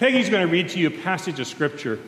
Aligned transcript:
Peggy's 0.00 0.30
going 0.30 0.46
to 0.46 0.50
read 0.50 0.70
to 0.70 0.78
you 0.78 0.86
a 0.86 0.90
passage 0.90 1.38
of 1.40 1.46
scripture 1.46 1.98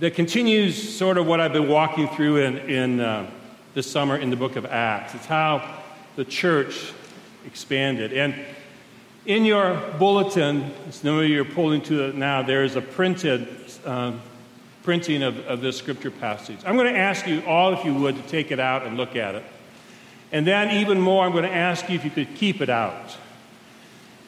that 0.00 0.16
continues 0.16 0.96
sort 0.96 1.16
of 1.16 1.28
what 1.28 1.38
I've 1.38 1.52
been 1.52 1.68
walking 1.68 2.08
through 2.08 2.38
in, 2.38 2.58
in 2.58 2.98
uh, 2.98 3.30
this 3.74 3.88
summer 3.88 4.16
in 4.16 4.28
the 4.28 4.34
book 4.34 4.56
of 4.56 4.66
Acts. 4.66 5.14
It's 5.14 5.26
how 5.26 5.80
the 6.16 6.24
church 6.24 6.92
expanded. 7.46 8.12
And 8.12 8.34
in 9.26 9.44
your 9.44 9.80
bulletin, 10.00 10.72
some 10.90 11.18
of 11.18 11.26
you 11.26 11.40
are 11.40 11.44
pulling 11.44 11.82
to 11.82 12.08
it 12.08 12.16
now, 12.16 12.42
there 12.42 12.64
is 12.64 12.74
a 12.74 12.82
printed 12.82 13.46
uh, 13.84 14.10
printing 14.82 15.22
of, 15.22 15.38
of 15.46 15.60
this 15.60 15.76
scripture 15.76 16.10
passage. 16.10 16.58
I'm 16.66 16.74
going 16.74 16.92
to 16.92 16.98
ask 16.98 17.28
you 17.28 17.44
all, 17.46 17.74
if 17.74 17.84
you 17.84 17.94
would, 17.94 18.16
to 18.16 18.22
take 18.22 18.50
it 18.50 18.58
out 18.58 18.82
and 18.84 18.96
look 18.96 19.14
at 19.14 19.36
it. 19.36 19.44
And 20.32 20.44
then, 20.44 20.80
even 20.80 21.00
more, 21.00 21.24
I'm 21.24 21.30
going 21.30 21.44
to 21.44 21.54
ask 21.54 21.88
you 21.88 21.94
if 21.94 22.04
you 22.04 22.10
could 22.10 22.34
keep 22.34 22.60
it 22.60 22.70
out 22.70 23.16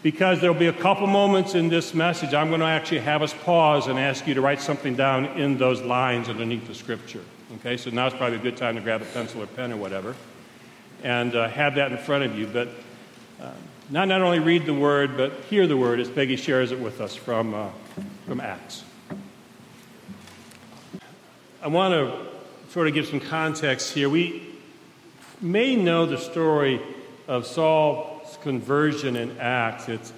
because 0.04 0.38
there'll 0.42 0.54
be 0.54 0.66
a 0.66 0.72
couple 0.72 1.06
moments 1.06 1.54
in 1.54 1.70
this 1.70 1.94
message 1.94 2.34
I'm 2.34 2.48
going 2.48 2.60
to 2.60 2.66
actually 2.66 3.00
have 3.00 3.22
us 3.22 3.32
pause 3.32 3.86
and 3.86 3.98
ask 3.98 4.26
you 4.26 4.34
to 4.34 4.42
write 4.42 4.60
something 4.60 4.94
down 4.94 5.24
in 5.24 5.56
those 5.56 5.80
lines 5.80 6.28
underneath 6.28 6.68
the 6.68 6.74
scripture. 6.74 7.22
Okay, 7.54 7.78
so 7.78 7.88
now 7.88 8.04
now's 8.04 8.12
probably 8.12 8.36
a 8.36 8.42
good 8.42 8.58
time 8.58 8.74
to 8.74 8.82
grab 8.82 9.00
a 9.00 9.06
pencil 9.06 9.42
or 9.42 9.46
pen 9.46 9.72
or 9.72 9.78
whatever 9.78 10.14
and 11.02 11.34
uh, 11.34 11.48
have 11.48 11.76
that 11.76 11.90
in 11.90 11.96
front 11.96 12.22
of 12.22 12.38
you. 12.38 12.46
But 12.46 12.68
uh, 13.40 13.50
not, 13.88 14.08
not 14.08 14.20
only 14.20 14.40
read 14.40 14.66
the 14.66 14.74
word, 14.74 15.16
but 15.16 15.32
hear 15.48 15.66
the 15.66 15.76
word 15.76 15.98
as 16.00 16.10
Peggy 16.10 16.36
shares 16.36 16.70
it 16.70 16.78
with 16.78 17.00
us 17.00 17.16
from, 17.16 17.54
uh, 17.54 17.70
from 18.26 18.42
Acts. 18.42 18.84
I 21.62 21.68
want 21.68 21.94
to 21.94 22.26
sort 22.72 22.88
of 22.88 22.94
give 22.94 23.06
some 23.06 23.20
context 23.20 23.94
here. 23.94 24.10
We 24.10 24.54
may 25.40 25.76
know 25.76 26.04
the 26.04 26.18
story 26.18 26.78
of 27.26 27.46
Saul 27.46 28.13
conversion 28.36 29.16
in 29.16 29.38
Acts. 29.38 29.88
It's 29.88 30.12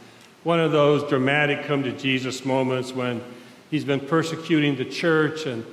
one 0.44 0.60
of 0.60 0.72
those 0.72 1.08
dramatic 1.08 1.64
come 1.64 1.82
to 1.82 1.92
Jesus 1.92 2.44
moments 2.44 2.92
when 2.92 3.22
he's 3.70 3.84
been 3.84 4.00
persecuting 4.00 4.76
the 4.76 4.84
church 4.84 5.46
and 5.46 5.64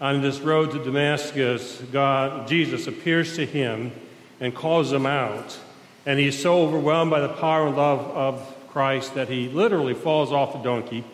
on 0.00 0.22
this 0.22 0.38
road 0.38 0.70
to 0.70 0.84
Damascus, 0.84 1.82
God, 1.90 2.46
Jesus 2.46 2.86
appears 2.86 3.34
to 3.34 3.44
him 3.44 3.90
and 4.38 4.54
calls 4.54 4.92
him 4.92 5.06
out. 5.06 5.58
And 6.06 6.20
he's 6.20 6.40
so 6.40 6.62
overwhelmed 6.62 7.10
by 7.10 7.20
the 7.20 7.28
power 7.28 7.66
and 7.66 7.76
love 7.76 8.00
of 8.00 8.68
Christ 8.68 9.14
that 9.14 9.28
he 9.28 9.48
literally 9.48 9.94
falls 9.94 10.30
off 10.30 10.52
the 10.52 10.60
donkey. 10.60 11.04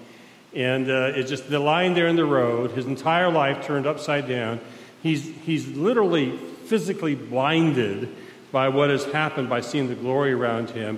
And 0.54 0.90
uh, 0.90 1.12
it's 1.14 1.30
just 1.30 1.48
the 1.48 1.58
lying 1.58 1.94
there 1.94 2.08
in 2.08 2.16
the 2.16 2.26
road, 2.26 2.72
his 2.72 2.84
entire 2.86 3.30
life 3.30 3.64
turned 3.64 3.86
upside 3.86 4.28
down. 4.28 4.60
He's, 5.02 5.24
he's 5.44 5.66
literally 5.68 6.36
physically 6.66 7.14
blinded 7.14 8.14
by 8.54 8.68
what 8.68 8.88
has 8.88 9.04
happened 9.06 9.48
by 9.48 9.60
seeing 9.60 9.88
the 9.88 9.96
glory 9.96 10.32
around 10.32 10.70
him. 10.70 10.96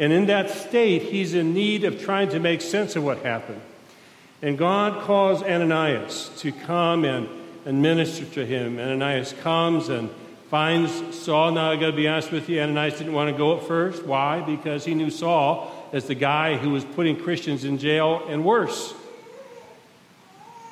And 0.00 0.12
in 0.12 0.26
that 0.26 0.50
state, 0.50 1.02
he's 1.02 1.34
in 1.34 1.54
need 1.54 1.84
of 1.84 2.02
trying 2.02 2.30
to 2.30 2.40
make 2.40 2.60
sense 2.60 2.96
of 2.96 3.04
what 3.04 3.18
happened. 3.18 3.60
And 4.42 4.58
God 4.58 5.04
calls 5.04 5.40
Ananias 5.40 6.30
to 6.38 6.50
come 6.50 7.04
and, 7.04 7.28
and 7.64 7.80
minister 7.80 8.24
to 8.24 8.44
him. 8.44 8.80
Ananias 8.80 9.34
comes 9.34 9.88
and 9.88 10.10
finds 10.50 11.16
Saul. 11.16 11.52
Now, 11.52 11.70
I 11.70 11.76
got 11.76 11.92
to 11.92 11.96
be 11.96 12.08
honest 12.08 12.32
with 12.32 12.48
you, 12.48 12.60
Ananias 12.60 12.98
didn't 12.98 13.12
want 13.12 13.30
to 13.30 13.38
go 13.38 13.56
at 13.56 13.62
first. 13.68 14.04
Why? 14.04 14.40
Because 14.40 14.84
he 14.84 14.96
knew 14.96 15.10
Saul 15.10 15.72
as 15.92 16.06
the 16.06 16.16
guy 16.16 16.56
who 16.56 16.70
was 16.70 16.84
putting 16.84 17.16
Christians 17.16 17.62
in 17.62 17.78
jail 17.78 18.26
and 18.28 18.44
worse. 18.44 18.94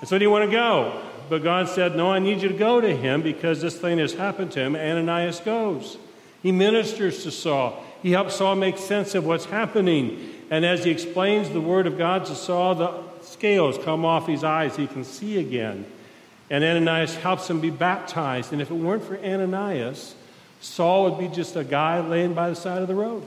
And 0.00 0.08
so, 0.08 0.16
he 0.16 0.18
didn't 0.18 0.32
want 0.32 0.50
to 0.50 0.56
go? 0.56 1.00
But 1.28 1.44
God 1.44 1.68
said, 1.68 1.94
No, 1.94 2.10
I 2.10 2.18
need 2.18 2.42
you 2.42 2.48
to 2.48 2.58
go 2.58 2.80
to 2.80 2.94
him 2.94 3.22
because 3.22 3.62
this 3.62 3.78
thing 3.78 3.98
has 3.98 4.14
happened 4.14 4.50
to 4.52 4.60
him. 4.60 4.74
Ananias 4.74 5.38
goes. 5.38 5.96
He 6.44 6.52
ministers 6.52 7.22
to 7.22 7.30
Saul. 7.30 7.82
He 8.02 8.12
helps 8.12 8.36
Saul 8.36 8.54
make 8.54 8.76
sense 8.76 9.14
of 9.14 9.24
what's 9.24 9.46
happening. 9.46 10.34
And 10.50 10.62
as 10.62 10.84
he 10.84 10.90
explains 10.90 11.48
the 11.48 11.60
word 11.60 11.86
of 11.86 11.96
God 11.96 12.26
to 12.26 12.34
Saul, 12.34 12.74
the 12.74 12.92
scales 13.22 13.78
come 13.82 14.04
off 14.04 14.26
his 14.26 14.44
eyes. 14.44 14.76
He 14.76 14.86
can 14.86 15.04
see 15.04 15.38
again. 15.38 15.86
And 16.50 16.62
Ananias 16.62 17.14
helps 17.14 17.48
him 17.48 17.62
be 17.62 17.70
baptized. 17.70 18.52
And 18.52 18.60
if 18.60 18.70
it 18.70 18.74
weren't 18.74 19.02
for 19.02 19.16
Ananias, 19.16 20.14
Saul 20.60 21.04
would 21.04 21.18
be 21.18 21.34
just 21.34 21.56
a 21.56 21.64
guy 21.64 22.00
laying 22.00 22.34
by 22.34 22.50
the 22.50 22.56
side 22.56 22.82
of 22.82 22.88
the 22.88 22.94
road. 22.94 23.22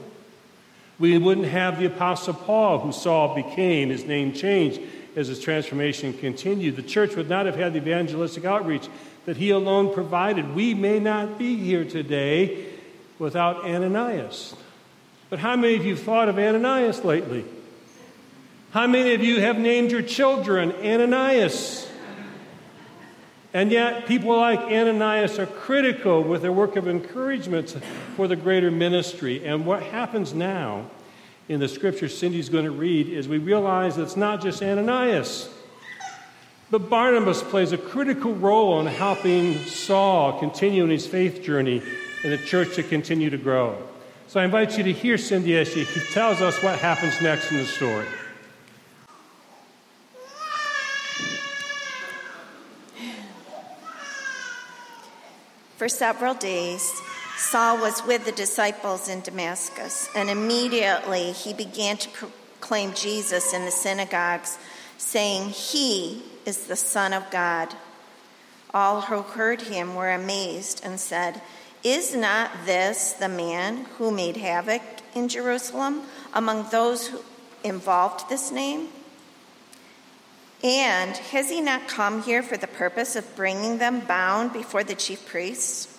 We 1.00 1.18
wouldn't 1.18 1.48
have 1.48 1.80
the 1.80 1.86
Apostle 1.86 2.34
Paul, 2.34 2.78
who 2.78 2.92
Saul 2.92 3.34
became, 3.34 3.88
his 3.88 4.04
name 4.04 4.32
changed 4.32 4.80
as 5.16 5.26
his 5.26 5.40
transformation 5.40 6.12
continued. 6.12 6.76
The 6.76 6.82
church 6.82 7.16
would 7.16 7.28
not 7.28 7.46
have 7.46 7.56
had 7.56 7.72
the 7.72 7.78
evangelistic 7.78 8.44
outreach 8.44 8.88
that 9.26 9.36
he 9.36 9.50
alone 9.50 9.92
provided. 9.92 10.54
We 10.54 10.72
may 10.74 11.00
not 11.00 11.36
be 11.36 11.56
here 11.56 11.84
today 11.84 12.67
without 13.18 13.64
Ananias. 13.64 14.54
But 15.30 15.38
how 15.38 15.56
many 15.56 15.76
of 15.76 15.84
you 15.84 15.96
thought 15.96 16.28
of 16.28 16.38
Ananias 16.38 17.04
lately? 17.04 17.44
How 18.70 18.86
many 18.86 19.14
of 19.14 19.22
you 19.22 19.40
have 19.40 19.58
named 19.58 19.90
your 19.90 20.02
children 20.02 20.72
Ananias? 20.72 21.86
And 23.54 23.72
yet, 23.72 24.06
people 24.06 24.36
like 24.36 24.58
Ananias 24.60 25.38
are 25.38 25.46
critical 25.46 26.22
with 26.22 26.42
their 26.42 26.52
work 26.52 26.76
of 26.76 26.86
encouragement 26.86 27.70
for 28.14 28.28
the 28.28 28.36
greater 28.36 28.70
ministry. 28.70 29.44
And 29.44 29.64
what 29.64 29.82
happens 29.82 30.34
now 30.34 30.90
in 31.48 31.58
the 31.58 31.68
scripture 31.68 32.10
Cindy's 32.10 32.50
going 32.50 32.66
to 32.66 32.70
read 32.70 33.08
is 33.08 33.26
we 33.26 33.38
realize 33.38 33.96
that 33.96 34.02
it's 34.02 34.16
not 34.16 34.42
just 34.42 34.62
Ananias, 34.62 35.48
but 36.70 36.90
Barnabas 36.90 37.42
plays 37.42 37.72
a 37.72 37.78
critical 37.78 38.34
role 38.34 38.80
in 38.80 38.86
helping 38.86 39.54
Saul 39.64 40.38
continue 40.38 40.84
in 40.84 40.90
his 40.90 41.06
faith 41.06 41.42
journey 41.42 41.82
and 42.22 42.32
the 42.32 42.38
church 42.38 42.74
to 42.76 42.82
continue 42.82 43.30
to 43.30 43.38
grow. 43.38 43.76
So 44.26 44.40
I 44.40 44.44
invite 44.44 44.76
you 44.76 44.84
to 44.84 44.92
hear 44.92 45.16
Cindy 45.16 45.56
as 45.56 45.72
she 45.72 45.84
tells 46.12 46.40
us 46.40 46.62
what 46.62 46.78
happens 46.78 47.20
next 47.22 47.50
in 47.50 47.58
the 47.58 47.64
story. 47.64 48.06
For 55.76 55.88
several 55.88 56.34
days, 56.34 57.00
Saul 57.36 57.78
was 57.78 58.04
with 58.04 58.24
the 58.24 58.32
disciples 58.32 59.08
in 59.08 59.20
Damascus, 59.20 60.10
and 60.14 60.28
immediately 60.28 61.30
he 61.30 61.54
began 61.54 61.96
to 61.98 62.08
proclaim 62.08 62.92
Jesus 62.94 63.54
in 63.54 63.64
the 63.64 63.70
synagogues, 63.70 64.58
saying, 64.98 65.50
He 65.50 66.24
is 66.44 66.66
the 66.66 66.74
Son 66.74 67.12
of 67.12 67.30
God. 67.30 67.72
All 68.74 69.02
who 69.02 69.22
heard 69.22 69.62
him 69.62 69.94
were 69.94 70.10
amazed 70.10 70.80
and 70.84 70.98
said, 70.98 71.40
is 71.84 72.14
not 72.14 72.50
this 72.64 73.12
the 73.12 73.28
man 73.28 73.84
who 73.96 74.10
made 74.10 74.36
havoc 74.36 74.82
in 75.14 75.28
Jerusalem 75.28 76.02
among 76.34 76.68
those 76.70 77.08
who 77.08 77.20
involved 77.64 78.28
this 78.28 78.50
name? 78.50 78.88
And 80.62 81.16
has 81.16 81.50
he 81.50 81.60
not 81.60 81.86
come 81.86 82.22
here 82.22 82.42
for 82.42 82.56
the 82.56 82.66
purpose 82.66 83.14
of 83.14 83.36
bringing 83.36 83.78
them 83.78 84.00
bound 84.00 84.52
before 84.52 84.82
the 84.82 84.96
chief 84.96 85.26
priests? 85.26 85.96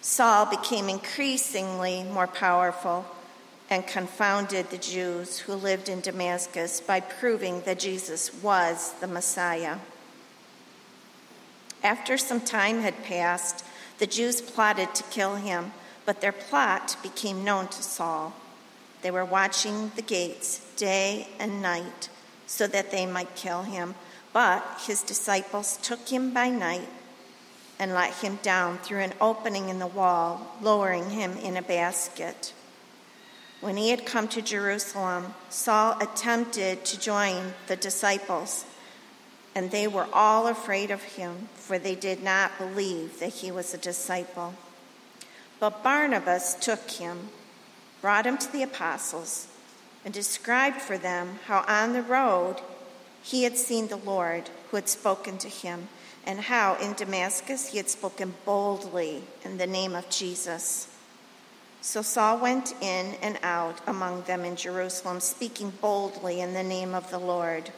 Saul 0.00 0.46
became 0.46 0.88
increasingly 0.88 2.02
more 2.02 2.26
powerful 2.26 3.06
and 3.70 3.86
confounded 3.86 4.70
the 4.70 4.78
Jews 4.78 5.38
who 5.38 5.54
lived 5.54 5.88
in 5.88 6.00
Damascus 6.00 6.80
by 6.80 7.00
proving 7.00 7.62
that 7.62 7.78
Jesus 7.78 8.34
was 8.42 8.92
the 9.00 9.06
Messiah. 9.06 9.78
After 11.82 12.18
some 12.18 12.40
time 12.40 12.80
had 12.80 13.04
passed, 13.04 13.64
the 13.98 14.06
Jews 14.06 14.40
plotted 14.40 14.94
to 14.94 15.02
kill 15.04 15.36
him, 15.36 15.72
but 16.04 16.20
their 16.20 16.32
plot 16.32 16.96
became 17.02 17.44
known 17.44 17.68
to 17.68 17.82
Saul. 17.82 18.34
They 19.02 19.10
were 19.10 19.24
watching 19.24 19.92
the 19.96 20.02
gates 20.02 20.60
day 20.76 21.28
and 21.38 21.60
night 21.62 22.08
so 22.46 22.66
that 22.66 22.90
they 22.90 23.06
might 23.06 23.36
kill 23.36 23.62
him. 23.62 23.94
But 24.32 24.64
his 24.86 25.02
disciples 25.02 25.78
took 25.82 26.08
him 26.08 26.32
by 26.32 26.48
night 26.48 26.88
and 27.78 27.92
let 27.92 28.14
him 28.14 28.38
down 28.42 28.78
through 28.78 29.00
an 29.00 29.12
opening 29.20 29.68
in 29.68 29.78
the 29.78 29.86
wall, 29.86 30.56
lowering 30.60 31.10
him 31.10 31.36
in 31.38 31.56
a 31.56 31.62
basket. 31.62 32.52
When 33.60 33.76
he 33.76 33.90
had 33.90 34.06
come 34.06 34.28
to 34.28 34.42
Jerusalem, 34.42 35.34
Saul 35.48 35.96
attempted 36.00 36.84
to 36.84 37.00
join 37.00 37.54
the 37.66 37.76
disciples 37.76 38.64
and 39.54 39.70
they 39.70 39.86
were 39.86 40.08
all 40.12 40.46
afraid 40.46 40.90
of 40.90 41.02
him, 41.02 41.48
for 41.54 41.78
they 41.78 41.94
did 41.94 42.22
not 42.22 42.58
believe 42.58 43.20
that 43.20 43.34
he 43.34 43.50
was 43.50 43.72
a 43.72 43.78
disciple. 43.78 44.54
But 45.60 45.82
Barnabas 45.82 46.54
took 46.54 46.90
him, 46.90 47.28
brought 48.00 48.26
him 48.26 48.36
to 48.38 48.52
the 48.52 48.62
apostles, 48.62 49.46
and 50.04 50.12
described 50.12 50.80
for 50.80 50.98
them 50.98 51.38
how 51.46 51.64
on 51.68 51.92
the 51.92 52.02
road 52.02 52.56
he 53.22 53.44
had 53.44 53.56
seen 53.56 53.88
the 53.88 53.96
Lord 53.96 54.50
who 54.70 54.76
had 54.76 54.88
spoken 54.88 55.38
to 55.38 55.48
him, 55.48 55.88
and 56.26 56.40
how 56.40 56.74
in 56.76 56.94
Damascus 56.94 57.68
he 57.68 57.78
had 57.78 57.88
spoken 57.88 58.34
boldly 58.44 59.22
in 59.44 59.58
the 59.58 59.66
name 59.66 59.94
of 59.94 60.10
Jesus. 60.10 60.88
So 61.80 62.02
Saul 62.02 62.38
went 62.38 62.74
in 62.80 63.14
and 63.22 63.38
out 63.42 63.80
among 63.86 64.22
them 64.22 64.44
in 64.44 64.56
Jerusalem, 64.56 65.20
speaking 65.20 65.70
boldly 65.80 66.40
in 66.40 66.54
the 66.54 66.62
name 66.62 66.94
of 66.94 67.10
the 67.10 67.18
Lord. 67.18 67.70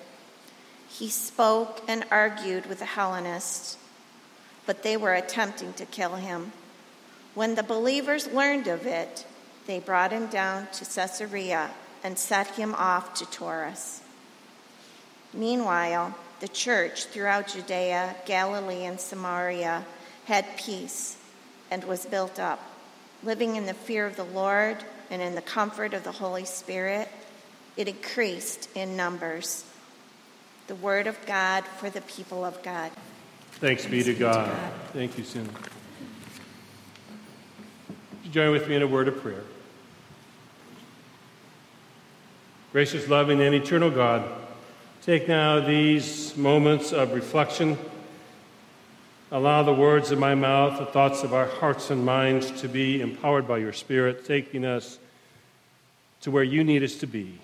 He 0.99 1.11
spoke 1.11 1.83
and 1.87 2.05
argued 2.11 2.65
with 2.67 2.79
the 2.79 2.87
Hellenists, 2.87 3.77
but 4.65 4.83
they 4.83 4.97
were 4.97 5.13
attempting 5.13 5.75
to 5.75 5.85
kill 5.85 6.15
him. 6.15 6.53
When 7.35 7.55
the 7.55 7.63
believers 7.63 8.33
learned 8.33 8.67
of 8.67 8.87
it, 8.87 9.27
they 9.67 9.79
brought 9.79 10.11
him 10.11 10.29
down 10.29 10.69
to 10.73 10.87
Caesarea 10.87 11.71
and 12.03 12.19
set 12.19 12.47
him 12.55 12.75
off 12.75 13.13
to 13.15 13.27
Tarsus. 13.27 14.01
Meanwhile, 15.35 16.15
the 16.41 16.49
church 16.49 17.05
throughout 17.05 17.49
Judea, 17.49 18.17
Galilee, 18.25 18.85
and 18.85 18.99
Samaria 18.99 19.85
had 20.25 20.57
peace 20.57 21.19
and 21.71 21.85
was 21.85 22.07
built 22.07 22.39
up, 22.39 22.61
living 23.23 23.57
in 23.57 23.67
the 23.67 23.75
fear 23.75 24.07
of 24.07 24.17
the 24.17 24.25
Lord 24.25 24.79
and 25.11 25.21
in 25.21 25.35
the 25.35 25.43
comfort 25.43 25.93
of 25.93 26.05
the 26.05 26.13
Holy 26.13 26.47
Spirit. 26.47 27.09
It 27.77 27.87
increased 27.87 28.71
in 28.75 28.97
numbers. 28.97 29.65
The 30.67 30.75
word 30.75 31.07
of 31.07 31.17
God 31.27 31.65
for 31.65 31.91
the 31.91 32.01
people 32.03 32.45
of 32.45 32.61
God. 32.63 32.91
Thanks 33.53 33.87
be 33.87 34.03
to 34.03 34.15
God. 34.15 34.51
Thank 34.93 35.17
you, 35.17 35.25
Cindy. 35.25 35.51
Join 38.33 38.51
with 38.51 38.69
me 38.69 38.75
in 38.75 38.83
a 38.83 38.87
word 38.87 39.09
of 39.09 39.23
prayer. 39.23 39.45
Gracious, 42.73 43.09
loving, 43.09 43.41
and 43.41 43.55
eternal 43.55 43.91
God, 43.91 44.29
take 45.03 45.29
now 45.29 45.61
these 45.61 46.37
moments 46.37 46.93
of 46.93 47.15
reflection. 47.15 47.79
Allow 49.31 49.63
the 49.63 49.73
words 49.73 50.11
of 50.11 50.19
my 50.19 50.35
mouth, 50.35 50.79
the 50.79 50.87
thoughts 50.87 51.23
of 51.23 51.33
our 51.33 51.47
hearts 51.47 51.91
and 51.91 52.05
minds 52.05 52.51
to 52.61 52.69
be 52.69 53.01
empowered 53.01 53.49
by 53.49 53.59
your 53.59 53.73
Spirit, 53.73 54.25
taking 54.27 54.65
us 54.65 54.99
to 56.21 56.31
where 56.31 56.45
you 56.45 56.65
need 56.65 56.83
us 56.83 56.97
to 56.97 57.07
be, 57.07 57.39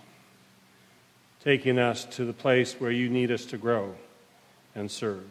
taking 1.43 1.79
us 1.79 2.05
to 2.05 2.25
the 2.25 2.33
place 2.33 2.75
where 2.75 2.91
you 2.91 3.09
need 3.09 3.31
us 3.31 3.45
to 3.47 3.57
grow 3.57 3.95
and 4.75 4.91
serve. 4.91 5.25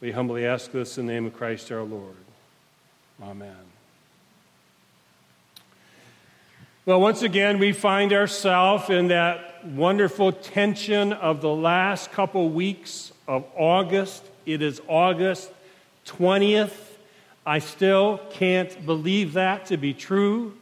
We 0.00 0.10
humbly 0.10 0.44
ask 0.44 0.70
this 0.70 0.98
in 0.98 1.06
the 1.06 1.12
name 1.12 1.26
of 1.26 1.34
Christ 1.34 1.72
our 1.72 1.82
Lord. 1.82 2.16
Amen. 3.22 3.56
Well, 6.84 7.00
once 7.00 7.22
again, 7.22 7.58
we 7.58 7.72
find 7.72 8.12
ourselves 8.12 8.90
in 8.90 9.08
that 9.08 9.64
wonderful 9.64 10.32
tension 10.32 11.12
of 11.12 11.40
the 11.40 11.54
last 11.54 12.10
couple 12.10 12.50
weeks 12.50 13.12
of 13.28 13.44
August. 13.56 14.24
It 14.44 14.60
is 14.60 14.82
August 14.88 15.50
20th. 16.06 16.74
I 17.46 17.60
still 17.60 18.20
can't 18.32 18.84
believe 18.84 19.34
that 19.34 19.66
to 19.66 19.76
be 19.76 19.94
true. 19.94 20.54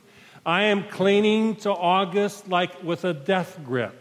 I 0.44 0.64
am 0.64 0.84
clinging 0.84 1.56
to 1.56 1.70
August 1.70 2.48
like 2.48 2.82
with 2.82 3.04
a 3.04 3.14
death 3.14 3.58
grip. 3.64 3.99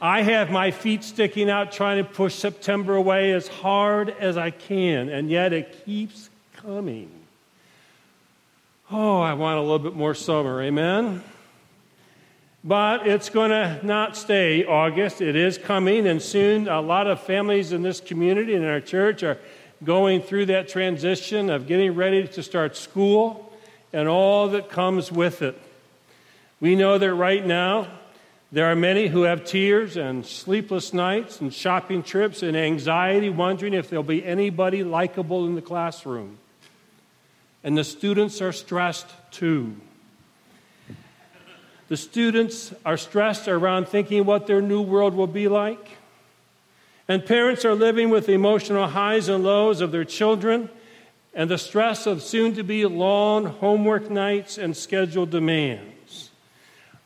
I 0.00 0.22
have 0.22 0.50
my 0.50 0.70
feet 0.70 1.02
sticking 1.02 1.50
out 1.50 1.72
trying 1.72 1.98
to 1.98 2.08
push 2.08 2.34
September 2.34 2.94
away 2.94 3.32
as 3.32 3.48
hard 3.48 4.10
as 4.10 4.36
I 4.36 4.50
can, 4.50 5.08
and 5.08 5.28
yet 5.28 5.52
it 5.52 5.84
keeps 5.84 6.30
coming. 6.54 7.10
Oh, 8.90 9.20
I 9.20 9.34
want 9.34 9.58
a 9.58 9.60
little 9.60 9.80
bit 9.80 9.94
more 9.94 10.14
summer, 10.14 10.62
amen? 10.62 11.22
But 12.62 13.08
it's 13.08 13.28
going 13.28 13.50
to 13.50 13.80
not 13.84 14.16
stay 14.16 14.64
August. 14.64 15.20
It 15.20 15.34
is 15.34 15.58
coming, 15.58 16.06
and 16.06 16.22
soon 16.22 16.68
a 16.68 16.80
lot 16.80 17.08
of 17.08 17.20
families 17.20 17.72
in 17.72 17.82
this 17.82 18.00
community 18.00 18.54
and 18.54 18.64
in 18.64 18.70
our 18.70 18.80
church 18.80 19.22
are 19.24 19.38
going 19.82 20.22
through 20.22 20.46
that 20.46 20.68
transition 20.68 21.50
of 21.50 21.66
getting 21.66 21.94
ready 21.94 22.26
to 22.26 22.42
start 22.42 22.76
school 22.76 23.52
and 23.92 24.08
all 24.08 24.48
that 24.48 24.68
comes 24.68 25.10
with 25.10 25.42
it. 25.42 25.60
We 26.60 26.76
know 26.76 26.98
that 26.98 27.14
right 27.14 27.44
now, 27.44 27.88
there 28.50 28.66
are 28.66 28.76
many 28.76 29.08
who 29.08 29.22
have 29.22 29.44
tears 29.44 29.98
and 29.98 30.24
sleepless 30.24 30.94
nights 30.94 31.40
and 31.40 31.52
shopping 31.52 32.02
trips 32.02 32.42
and 32.42 32.56
anxiety, 32.56 33.28
wondering 33.28 33.74
if 33.74 33.90
there'll 33.90 34.02
be 34.02 34.24
anybody 34.24 34.82
likable 34.82 35.44
in 35.46 35.54
the 35.54 35.62
classroom. 35.62 36.38
And 37.62 37.76
the 37.76 37.84
students 37.84 38.40
are 38.40 38.52
stressed 38.52 39.08
too. 39.30 39.76
The 41.88 41.96
students 41.96 42.72
are 42.86 42.96
stressed 42.96 43.48
around 43.48 43.88
thinking 43.88 44.24
what 44.24 44.46
their 44.46 44.62
new 44.62 44.80
world 44.80 45.14
will 45.14 45.26
be 45.26 45.48
like. 45.48 45.98
And 47.06 47.24
parents 47.24 47.64
are 47.64 47.74
living 47.74 48.08
with 48.08 48.26
the 48.26 48.32
emotional 48.32 48.86
highs 48.86 49.28
and 49.28 49.44
lows 49.44 49.80
of 49.80 49.92
their 49.92 50.04
children 50.04 50.70
and 51.34 51.50
the 51.50 51.58
stress 51.58 52.06
of 52.06 52.22
soon 52.22 52.54
to 52.54 52.62
be 52.62 52.86
long 52.86 53.44
homework 53.44 54.10
nights 54.10 54.56
and 54.56 54.76
scheduled 54.76 55.30
demands. 55.30 55.97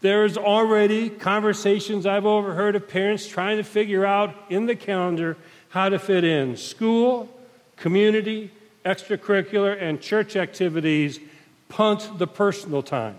There's 0.02 0.36
already 0.36 1.08
conversations 1.08 2.06
I've 2.06 2.26
overheard 2.26 2.74
of 2.74 2.88
parents 2.88 3.26
trying 3.26 3.58
to 3.58 3.62
figure 3.62 4.04
out 4.04 4.34
in 4.50 4.66
the 4.66 4.74
calendar 4.74 5.36
how 5.68 5.88
to 5.88 5.98
fit 5.98 6.24
in 6.24 6.56
school, 6.56 7.28
community, 7.76 8.50
extracurricular, 8.84 9.80
and 9.80 10.00
church 10.00 10.34
activities, 10.34 11.20
punt 11.68 12.18
the 12.18 12.26
personal 12.26 12.82
time. 12.82 13.16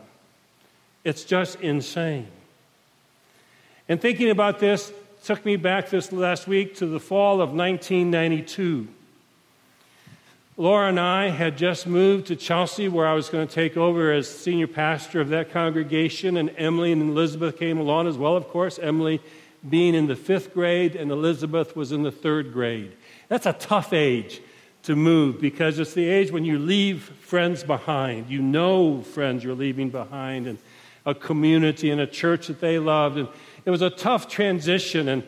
It's 1.05 1.23
just 1.23 1.59
insane. 1.61 2.27
And 3.87 4.01
thinking 4.01 4.29
about 4.29 4.59
this 4.59 4.91
took 5.23 5.45
me 5.45 5.55
back 5.55 5.89
this 5.89 6.11
last 6.11 6.49
week 6.49 6.75
to 6.75 6.85
the 6.85 6.99
fall 6.99 7.35
of 7.35 7.53
1992. 7.53 8.89
Laura 10.55 10.89
and 10.89 10.99
I 10.99 11.29
had 11.29 11.57
just 11.57 11.87
moved 11.87 12.27
to 12.27 12.35
Chelsea, 12.35 12.87
where 12.87 13.07
I 13.07 13.15
was 13.15 13.27
going 13.27 13.47
to 13.47 13.53
take 13.53 13.75
over 13.75 14.11
as 14.11 14.29
senior 14.29 14.67
pastor 14.67 15.19
of 15.19 15.29
that 15.29 15.49
congregation, 15.49 16.37
and 16.37 16.53
Emily 16.57 16.91
and 16.91 17.01
Elizabeth 17.01 17.57
came 17.57 17.79
along 17.79 18.07
as 18.07 18.19
well, 18.19 18.37
of 18.37 18.47
course. 18.47 18.77
Emily 18.77 19.19
being 19.67 19.95
in 19.95 20.05
the 20.05 20.15
fifth 20.15 20.53
grade, 20.53 20.95
and 20.95 21.09
Elizabeth 21.09 21.75
was 21.75 21.91
in 21.91 22.03
the 22.03 22.11
third 22.11 22.53
grade. 22.53 22.91
That's 23.29 23.47
a 23.47 23.53
tough 23.53 23.93
age 23.93 24.41
to 24.83 24.95
move 24.95 25.41
because 25.41 25.79
it's 25.79 25.95
the 25.95 26.07
age 26.07 26.29
when 26.29 26.45
you 26.45 26.59
leave 26.59 27.01
friends 27.01 27.63
behind. 27.63 28.29
You 28.29 28.43
know 28.43 29.01
friends 29.01 29.43
you're 29.43 29.55
leaving 29.55 29.89
behind, 29.89 30.45
and 30.45 30.59
a 31.03 31.15
community 31.15 31.89
and 31.89 31.99
a 31.99 32.07
church 32.07 32.45
that 32.45 32.61
they 32.61 32.77
loved. 32.77 33.17
And 33.17 33.27
it 33.65 33.71
was 33.71 33.81
a 33.81 33.89
tough 33.89 34.27
transition, 34.27 35.07
and 35.07 35.23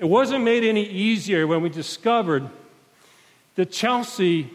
it 0.00 0.06
wasn't 0.06 0.42
made 0.42 0.64
any 0.64 0.84
easier 0.84 1.46
when 1.46 1.62
we 1.62 1.68
discovered 1.68 2.50
the 3.54 3.66
Chelsea 3.66 4.50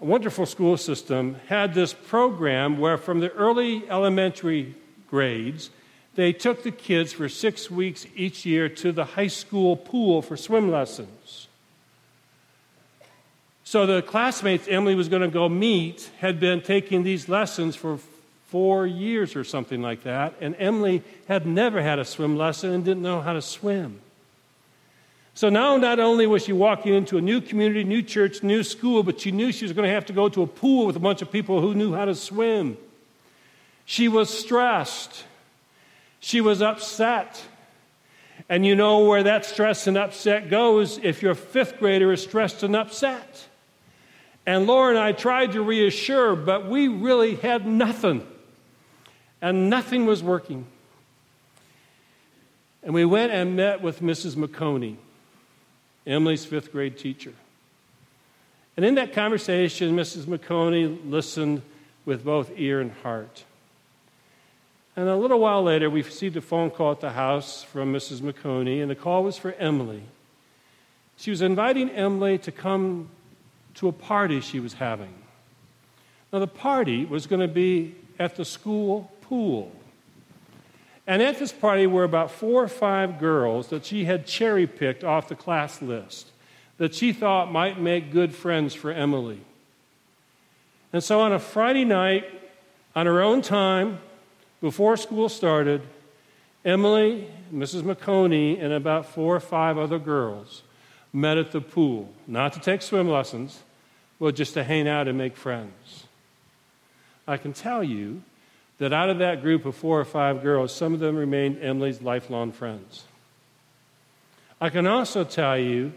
wonderful 0.00 0.46
school 0.46 0.76
system 0.76 1.36
had 1.48 1.74
this 1.74 1.92
program 1.92 2.78
where, 2.78 2.96
from 2.96 3.20
the 3.20 3.32
early 3.32 3.88
elementary 3.90 4.74
grades, 5.10 5.70
they 6.14 6.32
took 6.32 6.62
the 6.62 6.70
kids 6.70 7.12
for 7.12 7.28
six 7.28 7.70
weeks 7.70 8.06
each 8.16 8.46
year 8.46 8.68
to 8.68 8.92
the 8.92 9.04
high 9.04 9.26
school 9.26 9.76
pool 9.76 10.22
for 10.22 10.36
swim 10.36 10.70
lessons. 10.70 11.48
So 13.64 13.86
the 13.86 14.02
classmates 14.02 14.66
Emily 14.66 14.94
was 14.94 15.08
going 15.08 15.22
to 15.22 15.28
go 15.28 15.48
meet 15.48 16.10
had 16.18 16.40
been 16.40 16.62
taking 16.62 17.02
these 17.02 17.28
lessons 17.28 17.76
for 17.76 17.98
four 18.46 18.86
years 18.86 19.36
or 19.36 19.44
something 19.44 19.82
like 19.82 20.04
that, 20.04 20.34
and 20.40 20.56
Emily 20.58 21.02
had 21.26 21.46
never 21.46 21.82
had 21.82 21.98
a 21.98 22.04
swim 22.04 22.36
lesson 22.36 22.72
and 22.72 22.84
didn't 22.84 23.02
know 23.02 23.20
how 23.20 23.34
to 23.34 23.42
swim. 23.42 24.00
So 25.38 25.48
now, 25.50 25.76
not 25.76 26.00
only 26.00 26.26
was 26.26 26.46
she 26.46 26.52
walking 26.52 26.94
into 26.94 27.16
a 27.16 27.20
new 27.20 27.40
community, 27.40 27.84
new 27.84 28.02
church, 28.02 28.42
new 28.42 28.64
school, 28.64 29.04
but 29.04 29.20
she 29.20 29.30
knew 29.30 29.52
she 29.52 29.64
was 29.64 29.72
going 29.72 29.88
to 29.88 29.94
have 29.94 30.06
to 30.06 30.12
go 30.12 30.28
to 30.28 30.42
a 30.42 30.48
pool 30.48 30.84
with 30.84 30.96
a 30.96 30.98
bunch 30.98 31.22
of 31.22 31.30
people 31.30 31.60
who 31.60 31.76
knew 31.76 31.94
how 31.94 32.06
to 32.06 32.16
swim. 32.16 32.76
She 33.84 34.08
was 34.08 34.36
stressed. 34.36 35.24
She 36.18 36.40
was 36.40 36.60
upset. 36.60 37.40
And 38.48 38.66
you 38.66 38.74
know 38.74 39.04
where 39.04 39.22
that 39.22 39.44
stress 39.44 39.86
and 39.86 39.96
upset 39.96 40.50
goes 40.50 40.98
if 41.04 41.22
your 41.22 41.36
fifth 41.36 41.78
grader 41.78 42.10
is 42.12 42.20
stressed 42.20 42.64
and 42.64 42.74
upset. 42.74 43.46
And 44.44 44.66
Laura 44.66 44.88
and 44.90 44.98
I 44.98 45.12
tried 45.12 45.52
to 45.52 45.62
reassure, 45.62 46.34
but 46.34 46.68
we 46.68 46.88
really 46.88 47.36
had 47.36 47.64
nothing. 47.64 48.26
And 49.40 49.70
nothing 49.70 50.04
was 50.04 50.20
working. 50.20 50.66
And 52.82 52.92
we 52.92 53.04
went 53.04 53.30
and 53.30 53.54
met 53.54 53.82
with 53.82 54.00
Mrs. 54.00 54.34
McConey. 54.34 54.96
Emily's 56.08 56.44
fifth 56.44 56.72
grade 56.72 56.98
teacher. 56.98 57.34
And 58.76 58.84
in 58.84 58.94
that 58.94 59.12
conversation, 59.12 59.94
Mrs. 59.94 60.24
McConey 60.24 60.98
listened 61.08 61.62
with 62.04 62.24
both 62.24 62.50
ear 62.56 62.80
and 62.80 62.90
heart. 62.90 63.44
And 64.96 65.08
a 65.08 65.16
little 65.16 65.38
while 65.38 65.62
later, 65.62 65.90
we 65.90 66.02
received 66.02 66.36
a 66.36 66.40
phone 66.40 66.70
call 66.70 66.92
at 66.92 67.00
the 67.00 67.10
house 67.10 67.62
from 67.62 67.92
Mrs. 67.92 68.20
McConey, 68.20 68.80
and 68.80 68.90
the 68.90 68.96
call 68.96 69.22
was 69.22 69.36
for 69.36 69.52
Emily. 69.52 70.02
She 71.16 71.30
was 71.30 71.42
inviting 71.42 71.90
Emily 71.90 72.38
to 72.38 72.50
come 72.50 73.10
to 73.74 73.88
a 73.88 73.92
party 73.92 74.40
she 74.40 74.58
was 74.58 74.74
having. 74.74 75.14
Now, 76.32 76.38
the 76.40 76.46
party 76.46 77.04
was 77.04 77.26
going 77.26 77.40
to 77.40 77.48
be 77.52 77.94
at 78.18 78.36
the 78.36 78.44
school 78.44 79.12
pool. 79.20 79.70
And 81.08 81.22
at 81.22 81.38
this 81.38 81.52
party 81.52 81.86
were 81.86 82.04
about 82.04 82.30
four 82.30 82.62
or 82.62 82.68
five 82.68 83.18
girls 83.18 83.68
that 83.68 83.86
she 83.86 84.04
had 84.04 84.26
cherry 84.26 84.66
picked 84.66 85.02
off 85.02 85.28
the 85.28 85.34
class 85.34 85.80
list 85.80 86.28
that 86.76 86.94
she 86.94 87.14
thought 87.14 87.50
might 87.50 87.80
make 87.80 88.12
good 88.12 88.34
friends 88.34 88.74
for 88.74 88.92
Emily. 88.92 89.40
And 90.92 91.02
so 91.02 91.20
on 91.20 91.32
a 91.32 91.38
Friday 91.38 91.86
night, 91.86 92.26
on 92.94 93.06
her 93.06 93.22
own 93.22 93.40
time, 93.40 94.00
before 94.60 94.98
school 94.98 95.30
started, 95.30 95.80
Emily, 96.62 97.26
Mrs. 97.52 97.82
McConey, 97.82 98.62
and 98.62 98.74
about 98.74 99.06
four 99.06 99.34
or 99.34 99.40
five 99.40 99.78
other 99.78 99.98
girls 99.98 100.62
met 101.10 101.38
at 101.38 101.52
the 101.52 101.60
pool, 101.62 102.12
not 102.26 102.52
to 102.52 102.60
take 102.60 102.82
swim 102.82 103.08
lessons, 103.08 103.62
but 104.20 104.34
just 104.34 104.52
to 104.54 104.62
hang 104.62 104.86
out 104.86 105.08
and 105.08 105.16
make 105.16 105.38
friends. 105.38 106.04
I 107.26 107.38
can 107.38 107.54
tell 107.54 107.82
you 107.82 108.22
that 108.78 108.92
out 108.92 109.10
of 109.10 109.18
that 109.18 109.42
group 109.42 109.64
of 109.64 109.74
four 109.74 110.00
or 110.00 110.04
five 110.04 110.42
girls, 110.42 110.72
some 110.72 110.94
of 110.94 111.00
them 111.00 111.16
remained 111.16 111.58
Emily's 111.62 112.00
lifelong 112.00 112.52
friends. 112.52 113.04
I 114.60 114.70
can 114.70 114.86
also 114.86 115.24
tell 115.24 115.58
you 115.58 115.92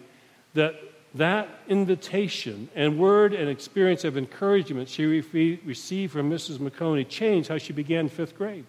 that 0.54 0.76
that 1.16 1.50
invitation 1.68 2.70
and 2.76 2.98
word 2.98 3.34
and 3.34 3.50
experience 3.50 4.04
of 4.04 4.18
encouragement 4.18 4.88
she 4.88 5.06
re- 5.06 5.60
received 5.66 6.14
from 6.14 6.30
Mrs. 6.30 6.58
McConey 6.58 7.08
changed 7.08 7.50
how 7.50 7.58
she 7.58 7.74
began 7.74 8.08
fifth 8.08 8.38
grade. 8.38 8.66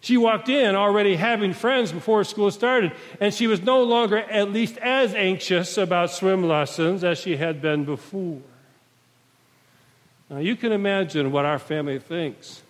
She 0.00 0.16
walked 0.18 0.50
in 0.50 0.74
already 0.74 1.16
having 1.16 1.54
friends 1.54 1.90
before 1.90 2.24
school 2.24 2.50
started, 2.50 2.92
and 3.20 3.32
she 3.32 3.46
was 3.46 3.62
no 3.62 3.82
longer 3.82 4.18
at 4.18 4.52
least 4.52 4.76
as 4.78 5.14
anxious 5.14 5.78
about 5.78 6.10
swim 6.10 6.46
lessons 6.46 7.02
as 7.02 7.18
she 7.18 7.36
had 7.36 7.62
been 7.62 7.84
before. 7.86 8.42
Now, 10.28 10.38
you 10.38 10.56
can 10.56 10.72
imagine 10.72 11.32
what 11.32 11.46
our 11.46 11.58
family 11.58 11.98
thinks 11.98 12.62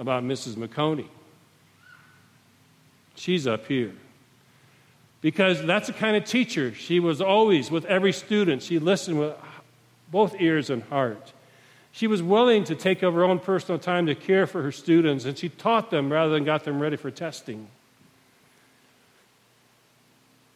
about 0.00 0.24
Mrs. 0.24 0.54
McConey. 0.54 1.06
She's 3.14 3.46
up 3.46 3.66
here. 3.66 3.92
Because 5.20 5.62
that's 5.64 5.88
the 5.88 5.92
kind 5.92 6.16
of 6.16 6.24
teacher 6.24 6.74
she 6.74 6.98
was 6.98 7.20
always 7.20 7.70
with 7.70 7.84
every 7.84 8.12
student. 8.12 8.62
She 8.62 8.78
listened 8.78 9.20
with 9.20 9.36
both 10.10 10.34
ears 10.40 10.70
and 10.70 10.82
heart. 10.84 11.34
She 11.92 12.06
was 12.06 12.22
willing 12.22 12.64
to 12.64 12.74
take 12.74 13.02
of 13.02 13.12
her 13.12 13.24
own 13.24 13.40
personal 13.40 13.78
time 13.78 14.06
to 14.06 14.14
care 14.14 14.46
for 14.46 14.62
her 14.62 14.72
students, 14.72 15.26
and 15.26 15.36
she 15.36 15.50
taught 15.50 15.90
them 15.90 16.10
rather 16.10 16.32
than 16.32 16.44
got 16.44 16.64
them 16.64 16.80
ready 16.80 16.96
for 16.96 17.10
testing. 17.10 17.68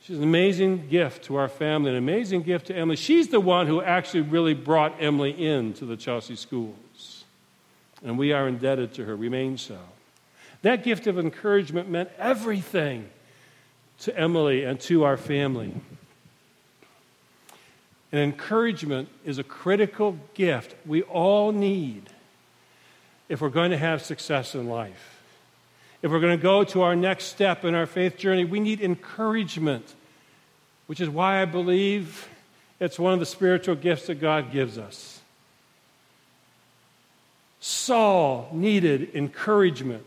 She's 0.01 0.17
an 0.17 0.23
amazing 0.23 0.89
gift 0.89 1.25
to 1.25 1.37
our 1.37 1.49
family, 1.49 1.91
an 1.91 1.97
amazing 1.97 2.43
gift 2.43 2.69
to 2.69 2.77
Emily. 2.77 2.97
She's 2.97 3.29
the 3.29 3.41
one 3.41 3.67
who 3.67 3.83
actually 3.83 4.23
really 4.23 4.55
brought 4.55 5.03
Emily 5.03 5.47
into 5.47 5.85
the 5.85 5.97
Chelsea 5.97 6.37
schools. 6.37 7.14
And 8.05 8.19
we 8.19 8.33
are 8.33 8.47
indebted 8.47 8.95
to 8.95 9.05
her, 9.07 9.17
remain 9.17 9.57
so. 9.57 9.79
That 10.63 10.85
gift 10.85 11.07
of 11.07 11.19
encouragement 11.19 11.89
meant 11.89 12.11
everything 12.19 13.09
to 14.01 14.19
Emily 14.19 14.65
and 14.65 14.79
to 14.81 15.05
our 15.05 15.17
family. 15.17 15.73
And 18.13 18.21
encouragement 18.21 19.09
is 19.25 19.39
a 19.39 19.43
critical 19.43 20.19
gift 20.35 20.75
we 20.87 21.03
all 21.03 21.51
need 21.51 22.11
if 23.29 23.41
we're 23.41 23.49
going 23.49 23.73
to 23.73 23.79
have 23.79 24.03
success 24.03 24.55
in 24.55 24.69
life. 24.69 25.23
If 26.03 26.11
we're 26.11 26.21
going 26.21 26.37
to 26.39 26.43
go 26.43 26.65
to 26.65 26.83
our 26.83 26.95
next 26.95 27.25
step 27.25 27.65
in 27.65 27.75
our 27.75 27.87
faith 27.87 28.19
journey, 28.19 28.45
we 28.45 28.61
need 28.61 28.81
encouragement, 28.81 29.95
which 30.87 31.01
is 31.01 31.09
why 31.09 31.41
I 31.41 31.47
believe 31.47 32.29
it's 32.79 32.99
one 32.99 33.15
of 33.15 33.21
the 33.21 33.27
spiritual 33.27 33.75
gifts 33.75 34.07
that 34.09 34.21
God 34.21 34.53
gives 34.53 34.77
us. 34.77 35.14
Saul 37.67 38.51
needed 38.53 39.15
encouragement 39.15 40.07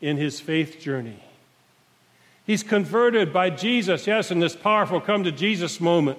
in 0.00 0.16
his 0.16 0.40
faith 0.40 0.80
journey. 0.80 1.22
He's 2.46 2.62
converted 2.62 3.30
by 3.30 3.50
Jesus, 3.50 4.06
yes, 4.06 4.30
in 4.30 4.38
this 4.38 4.56
powerful 4.56 5.02
come 5.02 5.24
to 5.24 5.30
Jesus 5.30 5.82
moment. 5.82 6.18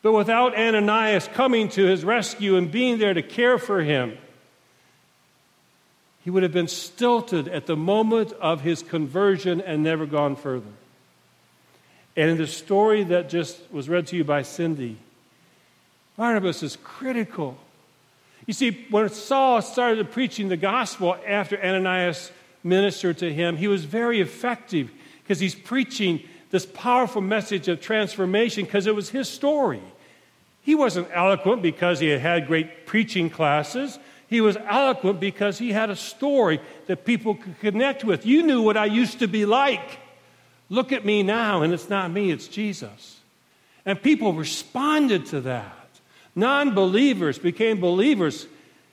But 0.00 0.12
without 0.12 0.56
Ananias 0.56 1.28
coming 1.34 1.68
to 1.70 1.84
his 1.84 2.06
rescue 2.06 2.56
and 2.56 2.70
being 2.70 2.96
there 2.96 3.12
to 3.12 3.20
care 3.20 3.58
for 3.58 3.82
him, 3.82 4.16
he 6.22 6.30
would 6.30 6.42
have 6.42 6.52
been 6.52 6.66
stilted 6.66 7.46
at 7.46 7.66
the 7.66 7.76
moment 7.76 8.32
of 8.40 8.62
his 8.62 8.82
conversion 8.82 9.60
and 9.60 9.82
never 9.82 10.06
gone 10.06 10.36
further. 10.36 10.72
And 12.16 12.30
in 12.30 12.38
the 12.38 12.46
story 12.46 13.04
that 13.04 13.28
just 13.28 13.60
was 13.70 13.90
read 13.90 14.06
to 14.06 14.16
you 14.16 14.24
by 14.24 14.40
Cindy, 14.40 14.96
Barnabas 16.16 16.62
is 16.62 16.78
critical. 16.82 17.58
You 18.46 18.52
see, 18.52 18.86
when 18.90 19.08
Saul 19.08 19.62
started 19.62 20.10
preaching 20.10 20.48
the 20.48 20.56
gospel 20.56 21.16
after 21.26 21.62
Ananias 21.62 22.30
ministered 22.62 23.18
to 23.18 23.32
him, 23.32 23.56
he 23.56 23.68
was 23.68 23.84
very 23.84 24.20
effective 24.20 24.90
because 25.22 25.40
he's 25.40 25.54
preaching 25.54 26.22
this 26.50 26.66
powerful 26.66 27.22
message 27.22 27.68
of 27.68 27.80
transformation 27.80 28.64
because 28.64 28.86
it 28.86 28.94
was 28.94 29.08
his 29.08 29.28
story. 29.28 29.82
He 30.62 30.74
wasn't 30.74 31.08
eloquent 31.12 31.62
because 31.62 32.00
he 32.00 32.08
had 32.08 32.20
had 32.20 32.46
great 32.46 32.86
preaching 32.86 33.28
classes. 33.28 33.98
He 34.28 34.40
was 34.40 34.56
eloquent 34.56 35.20
because 35.20 35.58
he 35.58 35.72
had 35.72 35.90
a 35.90 35.96
story 35.96 36.60
that 36.86 37.04
people 37.04 37.34
could 37.34 37.58
connect 37.60 38.04
with. 38.04 38.24
You 38.24 38.42
knew 38.42 38.62
what 38.62 38.76
I 38.76 38.86
used 38.86 39.18
to 39.18 39.26
be 39.26 39.46
like. 39.46 39.98
Look 40.68 40.92
at 40.92 41.04
me 41.04 41.22
now, 41.22 41.62
and 41.62 41.72
it's 41.72 41.90
not 41.90 42.10
me, 42.10 42.30
it's 42.30 42.48
Jesus. 42.48 43.20
And 43.84 44.02
people 44.02 44.32
responded 44.32 45.26
to 45.26 45.42
that. 45.42 45.83
Non 46.34 46.74
believers 46.74 47.38
became 47.38 47.80
believers 47.80 48.46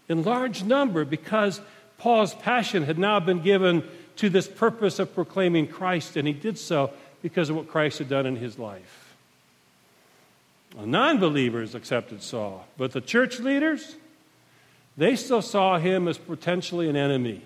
in 0.08 0.24
large 0.24 0.64
number 0.64 1.06
because 1.06 1.62
Paul's 1.98 2.34
passion 2.34 2.84
had 2.84 3.00
now 3.00 3.20
been 3.20 3.42
given 3.42 3.84
to 4.18 4.30
this 4.30 4.48
purpose 4.48 5.00
of 5.00 5.16
proclaiming 5.16 5.68
Christ, 5.68 6.18
and 6.18 6.28
he 6.28 6.34
did 6.34 6.58
so 6.58 6.92
because 7.22 7.50
of 7.50 7.56
what 7.56 7.68
Christ 7.68 8.00
had 8.00 8.10
done 8.10 8.26
in 8.26 8.36
his 8.36 8.60
life. 8.60 9.16
Non 10.78 11.20
believers 11.20 11.76
accepted 11.76 12.24
Saul, 12.24 12.66
but 12.78 12.92
the 12.92 13.02
church 13.02 13.40
leaders, 13.40 13.96
they 14.96 15.16
still 15.16 15.42
saw 15.42 15.78
him 15.78 16.08
as 16.08 16.18
potentially 16.18 16.90
an 16.90 16.96
enemy. 16.96 17.42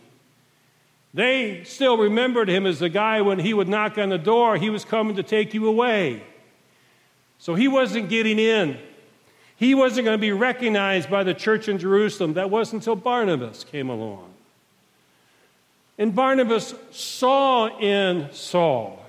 They 1.14 1.64
still 1.64 1.98
remembered 1.98 2.50
him 2.50 2.66
as 2.66 2.80
the 2.80 2.90
guy 2.90 3.22
when 3.22 3.40
he 3.40 3.54
would 3.54 3.70
knock 3.70 3.98
on 3.98 4.10
the 4.10 4.18
door, 4.18 4.58
he 4.58 4.70
was 4.70 4.84
coming 4.84 5.16
to 5.16 5.24
take 5.24 5.54
you 5.54 5.68
away. 5.68 6.22
So 7.40 7.56
he 7.56 7.68
wasn't 7.68 8.10
getting 8.10 8.38
in. 8.38 8.78
He 9.58 9.74
wasn't 9.74 10.06
going 10.06 10.18
to 10.18 10.22
be 10.22 10.32
recognized 10.32 11.10
by 11.10 11.24
the 11.24 11.34
church 11.34 11.70
in 11.70 11.78
Jerusalem. 11.78 12.34
That 12.34 12.50
wasn't 12.50 12.82
until 12.82 12.96
Barnabas 12.96 13.64
came 13.64 13.90
along. 13.90 14.34
And 15.98 16.14
Barnabas 16.14 16.74
saw 16.92 17.80
in 17.80 18.30
Saul 18.34 19.06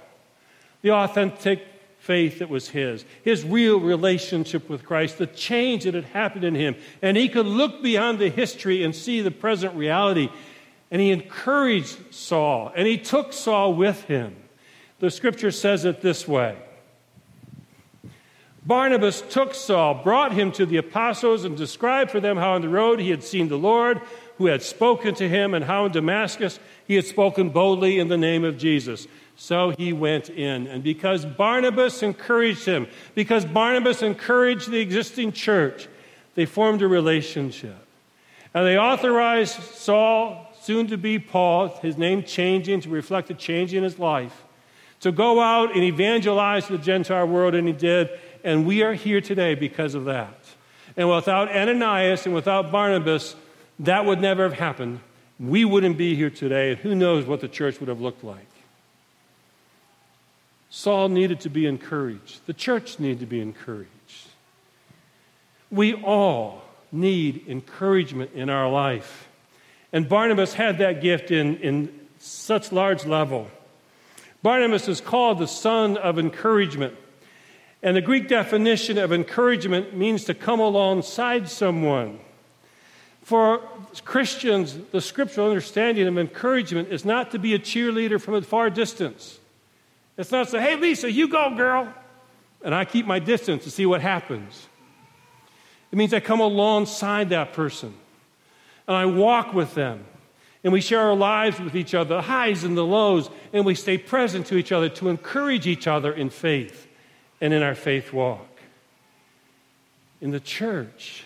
the 0.83 0.93
authentic 0.93 1.67
faith 1.99 2.39
that 2.39 2.49
was 2.49 2.69
his, 2.69 3.05
his 3.25 3.45
real 3.45 3.81
relationship 3.81 4.69
with 4.69 4.85
Christ, 4.85 5.19
the 5.19 5.27
change 5.27 5.83
that 5.85 5.95
had 5.95 6.05
happened 6.05 6.45
in 6.45 6.55
him. 6.55 6.77
And 7.03 7.17
he 7.17 7.29
could 7.29 7.47
look 7.47 7.83
beyond 7.83 8.21
the 8.21 8.29
history 8.29 8.85
and 8.85 8.95
see 8.95 9.21
the 9.21 9.33
present 9.33 9.75
reality. 9.75 10.29
And 10.93 11.03
he 11.03 11.11
encouraged 11.11 12.15
Saul, 12.15 12.73
and 12.77 12.87
he 12.87 12.97
took 12.97 13.33
Saul 13.33 13.75
with 13.75 14.05
him. 14.05 14.37
The 15.01 15.11
scripture 15.11 15.51
says 15.51 15.85
it 15.85 16.01
this 16.01 16.29
way 16.29 16.57
Barnabas 18.67 19.21
took 19.21 19.55
Saul, 19.55 19.95
brought 20.03 20.33
him 20.33 20.51
to 20.53 20.67
the 20.67 20.79
apostles, 20.79 21.45
and 21.45 21.57
described 21.57 22.11
for 22.11 22.19
them 22.19 22.37
how 22.37 22.55
on 22.55 22.63
the 22.63 22.69
road 22.69 22.99
he 22.99 23.11
had 23.11 23.23
seen 23.23 23.49
the 23.49 23.57
Lord, 23.57 24.01
who 24.39 24.47
had 24.47 24.63
spoken 24.63 25.15
to 25.15 25.29
him, 25.29 25.55
and 25.55 25.65
how 25.65 25.87
in 25.87 25.93
Damascus 25.93 26.59
he 26.87 26.97
had 26.97 27.07
spoken 27.07 27.51
boldly 27.51 28.01
in 28.01 28.09
the 28.09 28.19
name 28.19 28.45
of 28.45 28.59
Jesus. 28.59 29.07
So 29.37 29.71
he 29.71 29.93
went 29.93 30.31
in. 30.31 30.67
And 30.67 30.83
because 30.83 31.25
Barnabas 31.25 32.03
encouraged 32.03 32.65
him, 32.65 32.89
because 33.15 33.45
Barnabas 33.45 34.03
encouraged 34.03 34.71
the 34.71 34.81
existing 34.81 35.33
church, 35.33 35.87
they 36.35 36.45
formed 36.45 36.83
a 36.83 36.89
relationship. 36.89 37.77
And 38.53 38.67
they 38.67 38.79
authorized 38.79 39.63
Saul, 39.63 40.53
soon 40.61 40.89
to 40.89 40.97
be 40.97 41.21
Paul, 41.21 41.69
his 41.83 41.97
name 41.97 42.25
changing 42.25 42.81
to 42.81 42.89
reflect 42.89 43.31
a 43.31 43.35
change 43.35 43.75
in 43.75 43.85
his 43.85 43.99
life, 43.99 44.45
to 45.01 45.13
go 45.13 45.41
out 45.41 45.75
and 45.75 45.85
evangelize 45.85 46.67
the 46.67 46.79
Gentile 46.79 47.29
world, 47.29 47.55
and 47.55 47.69
he 47.69 47.75
did. 47.75 48.09
And 48.47 48.65
we 48.65 48.85
are 48.85 48.95
here 48.95 49.21
today 49.21 49.57
because 49.57 49.97
of 49.97 50.05
that. 50.05 50.39
And 50.97 51.11
without 51.11 51.49
Ananias 51.49 52.27
and 52.27 52.35
without 52.35 52.71
Barnabas, 52.71 53.35
that 53.81 54.05
would 54.07 54.21
never 54.21 54.45
have 54.45 54.53
happened. 54.53 55.01
We 55.41 55.65
wouldn't 55.65 55.99
be 55.99 56.15
here 56.15 56.31
today, 56.31 56.71
and 56.71 56.79
who 56.79 56.95
knows 56.95 57.27
what 57.27 57.41
the 57.41 57.49
church 57.49 57.81
would 57.81 57.89
have 57.89 58.01
looked 58.01 58.23
like. 58.23 58.47
Saul 60.71 61.09
needed 61.09 61.41
to 61.41 61.49
be 61.49 61.67
encouraged. 61.67 62.47
The 62.47 62.53
church 62.53 63.01
needed 63.01 63.19
to 63.19 63.27
be 63.27 63.41
encouraged. 63.41 63.91
We 65.73 65.95
all 65.95 66.63
need 66.93 67.49
encouragement 67.49 68.31
in 68.33 68.49
our 68.49 68.71
life. 68.71 69.29
And 69.93 70.09
Barnabas 70.09 70.55
had 70.55 70.79
that 70.79 71.03
gift 71.03 71.33
in, 71.33 71.57
in 71.57 72.01
such 72.21 72.71
large 72.71 73.07
level. 73.07 73.51
Barnabas 74.45 74.87
is 74.87 75.01
called 75.01 75.41
the 75.41 75.49
son 75.49 75.97
of 75.97 76.17
encouragement. 76.17 76.95
And 77.83 77.97
the 77.97 78.01
Greek 78.01 78.29
definition 78.29 78.99
of 78.99 79.13
encouragement 79.13 79.97
means 79.97 80.25
to 80.25 80.35
come 80.35 80.61
alongside 80.61 81.49
someone. 81.49 82.19
For 83.23 83.61
Christians, 84.05 84.79
the 84.93 85.01
scriptural 85.01 85.49
understanding 85.49 86.07
of 86.07 86.17
encouragement 86.17 86.89
is 86.93 87.05
not 87.05 87.33
to 87.33 87.39
be 87.39 87.55
a 87.55 87.59
cheerleader 87.59 88.21
from 88.21 88.35
a 88.35 88.43
far 88.43 88.71
distance. 88.71 89.39
It's 90.17 90.33
not 90.33 90.45
to 90.45 90.51
say, 90.53 90.61
hey, 90.61 90.77
Lisa, 90.77 91.11
you 91.11 91.29
go, 91.29 91.55
girl. 91.55 91.93
And 92.63 92.75
I 92.75 92.85
keep 92.85 93.07
my 93.07 93.19
distance 93.19 93.65
to 93.65 93.71
see 93.71 93.85
what 93.85 94.01
happens. 94.01 94.69
It 95.93 95.97
means 95.97 96.15
I 96.15 96.21
come 96.21 96.41
alongside 96.41 97.29
that 97.31 97.53
person 97.53 97.95
and 98.89 98.97
I 98.97 99.07
walk 99.07 99.53
with 99.53 99.75
them. 99.75 100.05
And 100.65 100.73
we 100.73 100.81
share 100.81 101.01
our 101.01 101.15
lives 101.15 101.61
with 101.61 101.77
each 101.77 101.95
other, 101.95 102.17
the 102.17 102.23
highs 102.23 102.65
and 102.65 102.77
the 102.77 102.85
lows, 102.85 103.31
and 103.53 103.65
we 103.65 103.77
stay 103.77 103.99
present 103.99 104.47
to 104.47 104.57
each 104.57 104.73
other 104.73 104.89
to 104.89 105.09
encourage 105.09 105.67
each 105.67 105.87
other 105.87 106.13
in 106.13 106.31
faith 106.31 106.86
and 107.41 107.53
in 107.53 107.63
our 107.63 107.75
faith 107.75 108.13
walk. 108.13 108.47
In 110.21 110.31
the 110.31 110.41
church, 110.41 111.25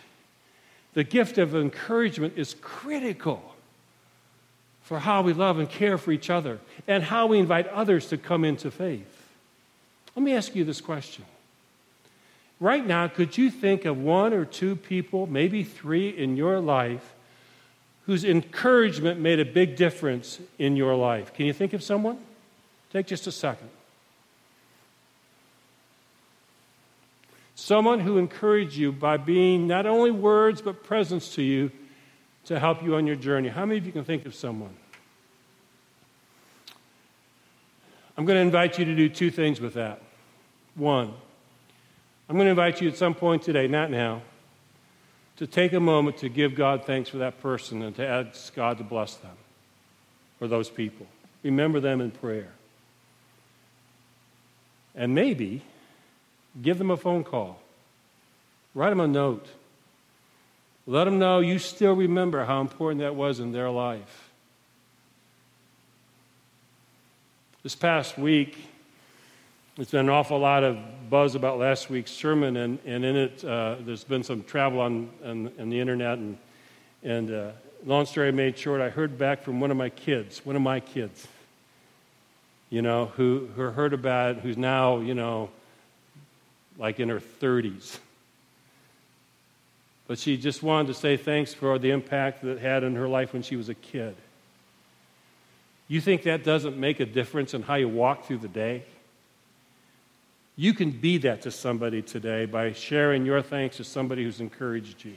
the 0.95 1.05
gift 1.05 1.39
of 1.39 1.55
encouragement 1.55 2.35
is 2.37 2.57
critical 2.61 3.55
for 4.83 4.99
how 4.99 5.23
we 5.23 5.33
love 5.33 5.59
and 5.59 5.69
care 5.69 5.97
for 5.97 6.11
each 6.11 6.31
other 6.31 6.59
and 6.89 7.05
how 7.05 7.27
we 7.27 7.39
invite 7.39 7.69
others 7.69 8.09
to 8.09 8.17
come 8.17 8.45
into 8.45 8.71
faith. 8.71 9.29
Let 10.17 10.25
me 10.25 10.35
ask 10.35 10.57
you 10.57 10.65
this 10.65 10.81
question. 10.81 11.25
Right 12.59 12.85
now, 12.85 13.07
could 13.07 13.39
you 13.39 13.51
think 13.51 13.85
of 13.85 13.99
one 13.99 14.35
or 14.35 14.45
two 14.45 14.77
people, 14.77 15.27
maybe 15.27 15.63
three 15.63 16.09
in 16.11 16.37
your 16.37 16.61
life, 16.61 17.15
whose 18.07 18.25
encouragement 18.25 19.21
made 19.21 19.39
a 19.39 19.45
big 19.45 19.77
difference 19.77 20.41
in 20.59 20.77
your 20.77 20.95
life? 20.97 21.33
Can 21.33 21.47
you 21.47 21.53
think 21.53 21.73
of 21.73 21.83
someone? 21.83 22.19
Take 22.93 23.07
just 23.07 23.27
a 23.29 23.33
second. 23.33 23.71
Someone 27.71 28.01
who 28.01 28.19
encouraged 28.19 28.75
you 28.75 28.91
by 28.91 29.17
being 29.17 29.69
not 29.69 29.87
only 29.87 30.11
words 30.11 30.61
but 30.61 30.83
presence 30.83 31.37
to 31.37 31.43
you 31.43 31.71
to 32.47 32.59
help 32.59 32.83
you 32.83 32.97
on 32.97 33.07
your 33.07 33.15
journey. 33.15 33.49
How 33.49 33.65
many 33.65 33.79
of 33.79 33.87
you 33.87 33.93
can 33.93 34.03
think 34.03 34.27
of 34.27 34.35
someone? 34.35 34.75
I'm 38.17 38.25
going 38.25 38.39
to 38.39 38.41
invite 38.41 38.77
you 38.77 38.85
to 38.87 38.97
do 38.97 39.09
two 39.09 39.31
things 39.31 39.61
with 39.61 39.75
that. 39.75 40.03
One, 40.75 41.15
I'm 42.29 42.35
going 42.35 42.47
to 42.47 42.51
invite 42.51 42.81
you 42.81 42.89
at 42.89 42.97
some 42.97 43.15
point 43.15 43.43
today, 43.45 43.69
not 43.69 43.89
now, 43.89 44.23
to 45.37 45.47
take 45.47 45.73
a 45.73 45.79
moment 45.79 46.17
to 46.17 46.29
give 46.29 46.57
God 46.57 46.85
thanks 46.85 47.09
for 47.09 47.19
that 47.19 47.41
person 47.41 47.83
and 47.83 47.95
to 47.95 48.05
ask 48.05 48.53
God 48.53 48.79
to 48.79 48.85
bless 48.85 49.15
them 49.15 49.37
or 50.41 50.49
those 50.49 50.69
people. 50.69 51.07
Remember 51.45 51.79
them 51.79 52.01
in 52.01 52.11
prayer. 52.11 52.51
And 54.97 55.15
maybe 55.15 55.63
give 56.63 56.79
them 56.79 56.91
a 56.91 56.97
phone 56.97 57.25
call, 57.25 57.61
write 58.75 58.91
them 58.91 59.01
a 59.01 59.09
note. 59.09 59.47
Let 60.87 61.05
them 61.05 61.19
know 61.19 61.41
you 61.41 61.59
still 61.59 61.93
remember 61.95 62.45
how 62.45 62.61
important 62.61 63.01
that 63.01 63.15
was 63.15 63.39
in 63.39 63.53
their 63.53 63.71
life. 63.71 64.31
This 67.63 67.77
past 67.77 68.19
week, 68.19 68.57
there's 69.77 69.91
been 69.91 70.01
an 70.01 70.09
awful 70.09 70.39
lot 70.39 70.65
of 70.65 70.79
buzz 71.09 71.35
about 71.35 71.59
last 71.59 71.91
week's 71.91 72.11
sermon, 72.11 72.57
and, 72.57 72.79
and 72.87 73.05
in 73.05 73.17
it, 73.17 73.45
uh, 73.45 73.77
there's 73.81 74.03
been 74.03 74.25
some 74.25 74.43
travel 74.43 74.81
on, 74.81 75.11
on, 75.25 75.53
on 75.61 75.71
the 75.71 75.79
internet. 75.79 76.19
And, 76.19 76.39
and 77.03 77.31
uh, 77.31 77.51
long 77.85 78.07
story 78.07 78.33
made 78.33 78.59
short, 78.59 78.81
I 78.81 78.89
heard 78.89 79.19
back 79.19 79.43
from 79.43 79.61
one 79.61 79.71
of 79.71 79.77
my 79.77 79.91
kids, 79.91 80.45
one 80.45 80.57
of 80.57 80.63
my 80.63 80.81
kids, 80.81 81.29
you 82.71 82.83
know, 82.83 83.07
who, 83.17 83.49
who 83.55 83.63
heard 83.63 83.93
about, 83.93 84.37
it, 84.37 84.43
who's 84.43 84.57
now, 84.57 84.99
you 84.99 85.15
know, 85.15 85.51
like 86.81 86.99
in 86.99 87.11
her 87.11 87.21
30s. 87.21 87.99
But 90.09 90.19
she 90.19 90.37
just 90.37 90.63
wanted 90.63 90.89
to 90.89 90.95
say 90.95 91.17
thanks 91.17 91.55
for 91.55 91.79
the 91.79 91.91
impact 91.91 92.43
that 92.43 92.59
had 92.59 92.83
in 92.83 92.97
her 92.97 93.07
life 93.07 93.33
when 93.33 93.43
she 93.43 93.55
was 93.55 93.69
a 93.69 93.75
kid. 93.75 94.17
You 95.87 96.01
think 96.01 96.25
that 96.25 96.43
doesn't 96.43 96.77
make 96.77 96.99
a 96.99 97.07
difference 97.07 97.55
in 97.55 97.63
how 97.63 97.75
you 97.75 97.89
walk 97.89 98.25
through 98.25 98.39
the 98.39 98.49
day? 98.49 98.85
You 100.57 100.73
can 100.73 100.91
be 100.91 101.19
that 101.19 101.43
to 101.43 101.51
somebody 101.51 102.03
today 102.03 102.47
by 102.47 102.73
sharing 102.73 103.25
your 103.25 103.43
thanks 103.43 103.77
to 103.77 103.85
somebody 103.85 104.25
who's 104.25 104.41
encouraged 104.41 105.05
you. 105.05 105.17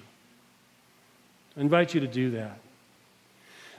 I 1.57 1.61
invite 1.61 1.93
you 1.93 2.01
to 2.01 2.07
do 2.07 2.31
that. 2.31 2.59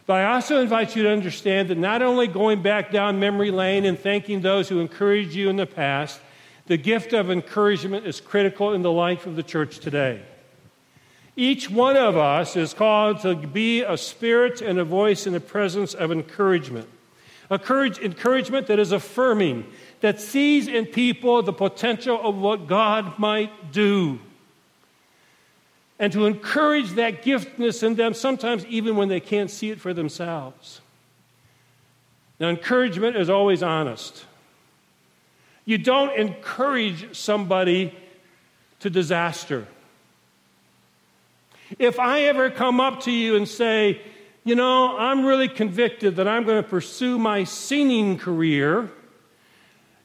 But 0.06 0.20
I 0.20 0.34
also 0.34 0.60
invite 0.60 0.96
you 0.96 1.04
to 1.04 1.10
understand 1.10 1.68
that 1.68 1.78
not 1.78 2.02
only 2.02 2.26
going 2.26 2.62
back 2.62 2.90
down 2.90 3.20
memory 3.20 3.50
lane 3.50 3.84
and 3.84 3.98
thanking 3.98 4.40
those 4.40 4.68
who 4.68 4.80
encouraged 4.80 5.34
you 5.34 5.48
in 5.48 5.56
the 5.56 5.66
past, 5.66 6.20
the 6.66 6.76
gift 6.76 7.12
of 7.12 7.30
encouragement 7.30 8.06
is 8.06 8.20
critical 8.20 8.72
in 8.72 8.82
the 8.82 8.92
life 8.92 9.26
of 9.26 9.36
the 9.36 9.42
church 9.42 9.78
today. 9.78 10.22
Each 11.36 11.68
one 11.68 11.96
of 11.96 12.16
us 12.16 12.56
is 12.56 12.72
called 12.72 13.20
to 13.20 13.34
be 13.34 13.82
a 13.82 13.96
spirit 13.96 14.60
and 14.60 14.78
a 14.78 14.84
voice 14.84 15.26
in 15.26 15.32
the 15.32 15.40
presence 15.40 15.92
of 15.92 16.12
encouragement. 16.12 16.88
Courage, 17.62 17.98
encouragement 17.98 18.66
that 18.68 18.78
is 18.78 18.90
affirming, 18.90 19.66
that 20.00 20.20
sees 20.20 20.66
in 20.66 20.86
people 20.86 21.42
the 21.42 21.52
potential 21.52 22.18
of 22.20 22.36
what 22.36 22.66
God 22.66 23.18
might 23.18 23.72
do. 23.72 24.18
And 25.98 26.12
to 26.12 26.26
encourage 26.26 26.92
that 26.92 27.22
giftness 27.22 27.82
in 27.82 27.94
them, 27.94 28.14
sometimes 28.14 28.66
even 28.66 28.96
when 28.96 29.08
they 29.08 29.20
can't 29.20 29.50
see 29.50 29.70
it 29.70 29.80
for 29.80 29.94
themselves. 29.94 30.80
Now, 32.40 32.48
encouragement 32.48 33.16
is 33.16 33.30
always 33.30 33.62
honest. 33.62 34.24
You 35.64 35.78
don't 35.78 36.14
encourage 36.18 37.16
somebody 37.16 37.96
to 38.80 38.90
disaster. 38.90 39.66
If 41.78 41.98
I 41.98 42.24
ever 42.24 42.50
come 42.50 42.80
up 42.80 43.00
to 43.02 43.10
you 43.10 43.36
and 43.36 43.48
say, 43.48 44.00
you 44.44 44.54
know, 44.54 44.98
I'm 44.98 45.24
really 45.24 45.48
convicted 45.48 46.16
that 46.16 46.28
I'm 46.28 46.44
going 46.44 46.62
to 46.62 46.68
pursue 46.68 47.18
my 47.18 47.44
singing 47.44 48.18
career, 48.18 48.90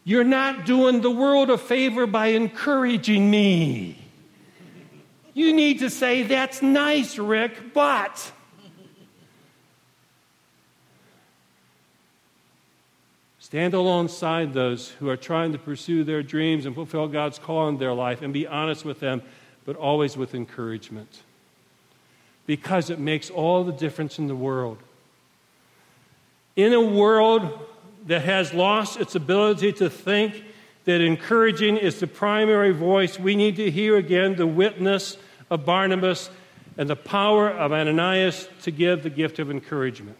you're 0.06 0.24
not 0.24 0.66
doing 0.66 1.02
the 1.02 1.12
world 1.12 1.50
a 1.50 1.58
favor 1.58 2.08
by 2.08 2.28
encouraging 2.28 3.30
me. 3.30 3.98
You 5.34 5.54
need 5.54 5.80
to 5.80 5.90
say, 5.90 6.24
that's 6.24 6.62
nice, 6.62 7.18
Rick, 7.18 7.74
but. 7.74 8.32
Stand 13.50 13.74
alongside 13.74 14.54
those 14.54 14.90
who 14.90 15.10
are 15.10 15.18
trying 15.18 15.52
to 15.54 15.58
pursue 15.58 16.04
their 16.04 16.22
dreams 16.24 16.66
and 16.66 16.76
fulfill 16.76 17.08
God's 17.08 17.40
call 17.40 17.68
in 17.68 17.78
their 17.78 17.94
life 17.94 18.22
and 18.22 18.32
be 18.32 18.46
honest 18.46 18.86
with 18.86 19.00
them, 19.00 19.24
but 19.66 19.76
always 19.76 20.16
with 20.16 20.36
encouragement 20.36 21.24
because 22.50 22.90
it 22.90 22.98
makes 22.98 23.30
all 23.30 23.64
the 23.64 23.72
difference 23.72 24.18
in 24.18 24.28
the 24.28 24.36
world. 24.36 24.80
In 26.56 26.74
a 26.74 26.82
world 26.82 27.60
that 28.08 28.24
has 28.24 28.56
lost 28.56 29.00
its 29.00 29.14
ability 29.14 29.74
to 29.74 29.88
think 29.88 30.44
that 30.86 31.00
encouraging 31.00 31.78
is 31.78 32.00
the 32.00 32.08
primary 32.08 32.72
voice, 32.72 33.20
we 33.20 33.36
need 33.36 33.56
to 33.58 33.70
hear 33.70 33.98
again 33.98 34.36
the 34.36 34.48
witness 34.48 35.16
of 35.52 35.64
Barnabas 35.64 36.32
and 36.76 36.90
the 36.90 36.96
power 36.96 37.52
of 37.52 37.72
Ananias 37.72 38.50
to 38.64 38.72
give 38.72 39.04
the 39.04 39.12
gift 39.12 39.38
of 39.38 39.52
encouragement. 39.52 40.18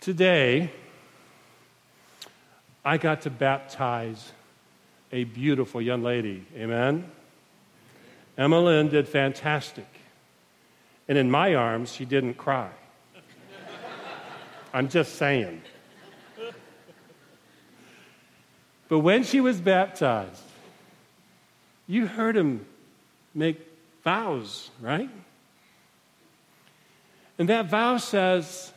Today, 0.00 0.70
I 2.84 2.98
got 2.98 3.22
to 3.22 3.30
baptize 3.30 4.32
a 5.10 5.24
beautiful 5.24 5.82
young 5.82 6.02
lady. 6.02 6.46
Amen? 6.56 7.10
Emma 8.36 8.60
Lynn 8.60 8.88
did 8.88 9.08
fantastic. 9.08 9.88
And 11.08 11.18
in 11.18 11.30
my 11.30 11.54
arms, 11.54 11.92
she 11.92 12.04
didn't 12.04 12.34
cry. 12.34 12.70
I'm 14.72 14.88
just 14.88 15.16
saying. 15.16 15.62
But 18.88 19.00
when 19.00 19.24
she 19.24 19.40
was 19.40 19.60
baptized, 19.60 20.42
you 21.86 22.06
heard 22.06 22.36
him 22.36 22.64
make 23.34 23.60
vows, 24.04 24.70
right? 24.80 25.10
And 27.38 27.48
that 27.48 27.66
vow 27.66 27.98
says, 27.98 28.72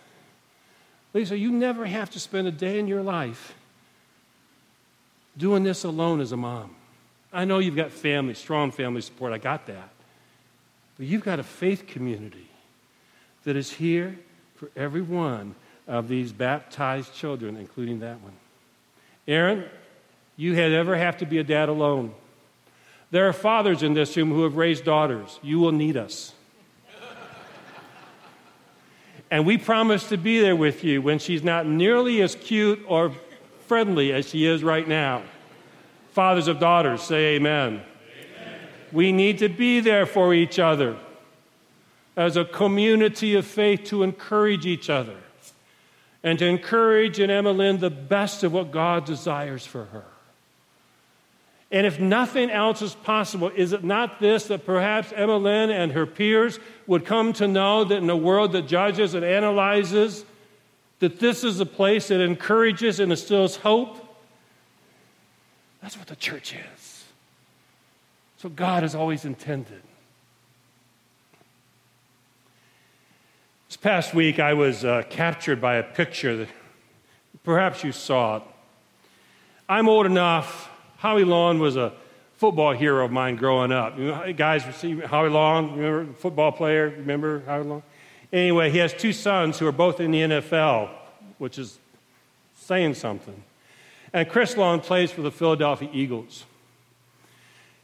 Lisa, 1.14 1.38
you 1.38 1.52
never 1.52 1.86
have 1.86 2.10
to 2.12 2.20
spend 2.20 2.48
a 2.48 2.52
day 2.52 2.80
in 2.80 2.88
your 2.88 3.04
life 3.04 3.54
doing 5.38 5.64
this 5.64 5.84
alone 5.84 6.22
as 6.22 6.32
a 6.32 6.38
mom. 6.38 6.76
I 7.34 7.46
know 7.46 7.60
you've 7.60 7.76
got 7.76 7.92
family, 7.92 8.34
strong 8.34 8.72
family 8.72 9.02
support. 9.02 9.34
I 9.34 9.38
got 9.38 9.68
that. 9.68 9.90
But 10.98 11.06
you've 11.06 11.24
got 11.24 11.40
a 11.40 11.44
faith 11.44 11.88
community 11.88 12.48
that 13.44 13.56
is 13.56 13.72
here 13.72 14.18
for 14.56 14.70
every 14.76 15.02
one 15.02 15.56
of 15.88 16.08
these 16.08 16.32
baptized 16.32 17.14
children, 17.14 17.58
including 17.58 18.00
that 18.02 18.22
one. 18.22 18.34
Aaron, 19.28 19.66
you 20.38 20.54
had 20.54 20.72
ever 20.72 20.96
have 20.96 21.18
to 21.18 21.26
be 21.26 21.38
a 21.38 21.44
dad 21.44 21.70
alone. 21.70 22.14
There 23.12 23.28
are 23.28 23.34
fathers 23.34 23.84
in 23.84 23.94
this 23.94 24.16
room 24.16 24.30
who 24.30 24.44
have 24.44 24.56
raised 24.56 24.86
daughters. 24.86 25.40
You 25.42 25.60
will 25.60 25.72
need 25.72 25.98
us. 25.98 26.34
And 29.32 29.46
we 29.46 29.58
promise 29.58 30.10
to 30.10 30.18
be 30.18 30.42
there 30.42 30.58
with 30.58 30.84
you 30.84 31.02
when 31.02 31.18
she's 31.18 31.42
not 31.42 31.66
nearly 31.66 32.22
as 32.22 32.36
cute 32.36 32.84
or 32.86 33.14
friendly 33.66 34.12
as 34.12 34.28
she 34.28 34.46
is 34.46 34.62
right 34.62 34.86
now. 34.86 35.24
Fathers 36.12 36.50
of 36.50 36.60
daughters, 36.60 37.02
say 37.02 37.36
amen. 37.36 37.82
amen. 37.82 38.60
We 38.92 39.14
need 39.14 39.40
to 39.40 39.48
be 39.48 39.80
there 39.80 40.06
for 40.06 40.34
each 40.34 40.60
other 40.60 40.98
as 42.18 42.36
a 42.36 42.44
community 42.44 43.36
of 43.36 43.46
faith 43.46 43.86
to 43.86 44.04
encourage 44.04 44.66
each 44.66 44.90
other 44.90 45.16
and 46.22 46.38
to 46.38 46.46
encourage 46.46 47.18
in 47.18 47.30
Emma 47.30 47.52
Lynn 47.52 47.80
the 47.80 47.90
best 47.90 48.44
of 48.44 48.52
what 48.52 48.72
God 48.72 49.06
desires 49.06 49.66
for 49.66 49.86
her. 49.86 50.04
And 51.72 51.88
if 51.88 52.00
nothing 52.00 52.52
else 52.52 52.82
is 52.82 52.96
possible, 52.96 53.50
is 53.50 53.72
it 53.72 53.84
not 53.84 54.20
this 54.20 54.48
that 54.48 54.66
perhaps 54.66 55.14
Emma 55.16 55.38
Lynn 55.38 55.70
and 55.70 55.94
her 55.94 56.06
peers 56.06 56.60
would 56.86 57.06
come 57.06 57.32
to 57.34 57.48
know 57.48 57.86
that 57.86 57.96
in 57.96 58.10
a 58.10 58.18
world 58.18 58.52
that 58.52 58.68
judges 58.68 59.14
and 59.14 59.24
analyzes, 59.24 60.26
that 61.00 61.20
this 61.20 61.46
is 61.46 61.62
a 61.62 61.66
place 61.66 62.10
that 62.10 62.20
encourages 62.20 63.00
and 63.00 63.12
instills 63.12 63.56
hope? 63.56 64.06
That's 65.82 65.98
what 65.98 66.08
the 66.08 66.16
church 66.18 66.54
is. 66.54 67.06
So 68.38 68.50
God 68.50 68.84
has 68.84 68.94
always 68.94 69.24
intended. 69.24 69.82
This 73.70 73.78
past 73.78 74.14
week, 74.14 74.40
I 74.40 74.54
was 74.54 74.84
uh, 74.84 75.04
captured 75.10 75.62
by 75.62 75.76
a 75.76 75.84
picture 75.84 76.36
that 76.36 76.50
perhaps 77.46 77.86
you 77.86 77.94
saw 77.94 78.38
it. 78.38 78.44
I'm 79.70 79.88
old 79.88 80.06
enough. 80.06 80.71
Howie 81.02 81.24
Long 81.24 81.58
was 81.58 81.78
a 81.78 81.94
football 82.36 82.74
hero 82.74 83.04
of 83.04 83.12
mine 83.12 83.36
growing 83.36 83.72
up. 83.72 83.98
You 83.98 84.10
know, 84.10 84.34
guys, 84.34 84.64
see 84.76 85.00
Howie 85.00 85.30
Long, 85.30 85.76
remember, 85.76 86.14
football 86.14 86.52
player, 86.52 86.90
remember 86.90 87.42
Howie 87.48 87.64
Long? 87.64 87.84
Anyway, 88.32 88.70
he 88.70 88.78
has 88.78 88.94
two 88.94 89.12
sons 89.12 89.58
who 89.58 89.66
are 89.66 89.72
both 89.72 90.00
in 90.00 90.12
the 90.12 90.22
NFL, 90.22 90.92
which 91.40 91.58
is 91.58 91.80
saying 92.56 92.94
something. 92.94 93.42
And 94.14 94.30
Chris 94.30 94.56
Long 94.56 94.80
plays 94.80 95.10
for 95.12 95.24
the 95.24 95.32
Philadelphia 95.32 95.90
Eagles. 95.92 96.46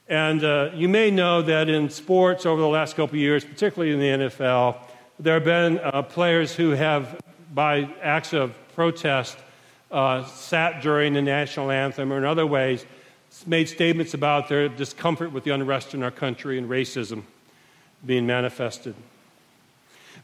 And 0.08 0.44
uh, 0.44 0.70
you 0.76 0.88
may 0.88 1.10
know 1.10 1.42
that 1.42 1.70
in 1.70 1.90
sports 1.90 2.46
over 2.46 2.62
the 2.62 2.68
last 2.68 2.96
couple 2.96 3.18
years, 3.18 3.44
particularly 3.44 3.94
in 3.94 4.00
the 4.00 4.28
NFL, 4.28 4.78
there 5.20 5.34
have 5.34 5.44
been 5.44 5.80
uh, 5.80 6.04
players 6.04 6.56
who 6.56 6.70
have, 6.70 7.20
by 7.52 7.90
acts 8.00 8.34
of 8.34 8.54
protest, 8.76 9.40
uh, 9.90 10.24
sat 10.26 10.84
during 10.84 11.14
the 11.14 11.22
national 11.24 11.72
anthem 11.72 12.14
or 12.14 12.20
in 12.20 12.24
other 12.24 12.46
ways 12.46 12.86
made 13.46 13.70
statements 13.70 14.14
about 14.14 14.50
their 14.50 14.70
discomfort 14.70 15.32
with 15.32 15.44
the 15.44 15.52
unrest 15.52 15.94
in 15.94 16.02
our 16.02 16.12
country 16.12 16.58
and 16.58 16.70
racism 16.70 17.24
being 18.06 18.26
manifested. 18.26 18.96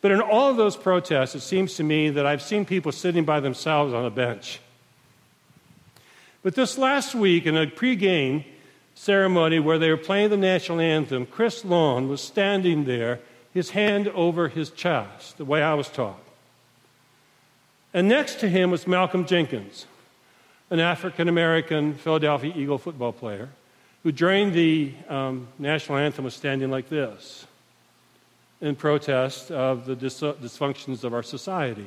But 0.02 0.12
in 0.12 0.21
all 0.21 0.49
of 0.49 0.58
those 0.58 0.76
protests, 0.76 1.36
it 1.36 1.41
seems 1.41 1.76
to 1.76 1.84
me 1.84 2.10
that 2.10 2.26
I've 2.26 2.41
seen 2.41 2.65
people 2.65 2.91
sitting 2.91 3.23
by 3.23 3.39
themselves 3.39 3.93
on 3.93 4.06
a 4.06 4.10
bench. 4.10 4.60
But 6.41 6.56
this 6.56 6.78
last 6.78 7.15
week, 7.15 7.45
in 7.45 7.56
a 7.56 7.67
pregame 7.67 8.45
ceremony 8.95 9.60
where 9.60 9.80
they 9.80 9.89
were 9.89 9.97
playing 9.97 10.30
the 10.30 10.38
national 10.38 10.82
anthem, 10.82 11.26
Chris 11.26 11.63
Long 11.63 12.10
was 12.10 12.21
standing 12.21 12.84
there, 12.84 13.19
his 13.54 13.69
hand 13.69 14.10
over 14.10 14.49
his 14.49 14.69
chest, 14.69 15.38
the 15.38 15.45
way 15.45 15.63
I 15.63 15.73
was 15.73 15.88
taught. 15.88 16.19
And 17.93 18.10
next 18.10 18.39
to 18.41 18.49
him 18.49 18.71
was 18.71 18.88
Malcolm 18.88 19.26
Jenkins, 19.26 19.86
an 20.73 20.79
African 20.79 21.29
American 21.29 21.93
Philadelphia 21.93 22.51
Eagle 22.55 22.79
football 22.79 23.12
player, 23.12 23.47
who 24.01 24.12
during 24.12 24.53
the 24.53 24.91
um, 25.07 25.47
national 25.59 25.99
anthem 25.99 26.25
was 26.25 26.33
standing 26.33 26.71
like 26.71 26.89
this 26.89 27.45
in 28.59 28.75
protest 28.75 29.51
of 29.51 29.86
the 29.86 29.95
dis- 29.95 30.19
dysfunctions 30.19 31.03
of 31.03 31.13
our 31.13 31.21
society. 31.21 31.86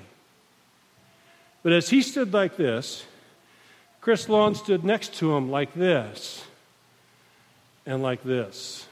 But 1.64 1.72
as 1.72 1.88
he 1.88 2.00
stood 2.00 2.32
like 2.32 2.56
this, 2.56 3.04
Chris 4.00 4.28
Long 4.28 4.54
stood 4.54 4.84
next 4.84 5.14
to 5.14 5.36
him 5.36 5.50
like 5.50 5.74
this 5.74 6.44
and 7.86 8.04
like 8.04 8.22
this 8.22 8.86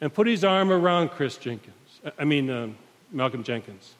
and 0.00 0.14
put 0.14 0.26
his 0.26 0.42
arm 0.42 0.72
around 0.72 1.10
Chris 1.10 1.36
Jenkins. 1.36 1.74
I 2.18 2.24
mean, 2.24 2.48
um, 2.48 2.76
Malcolm 3.12 3.44
Jenkins. 3.44 3.92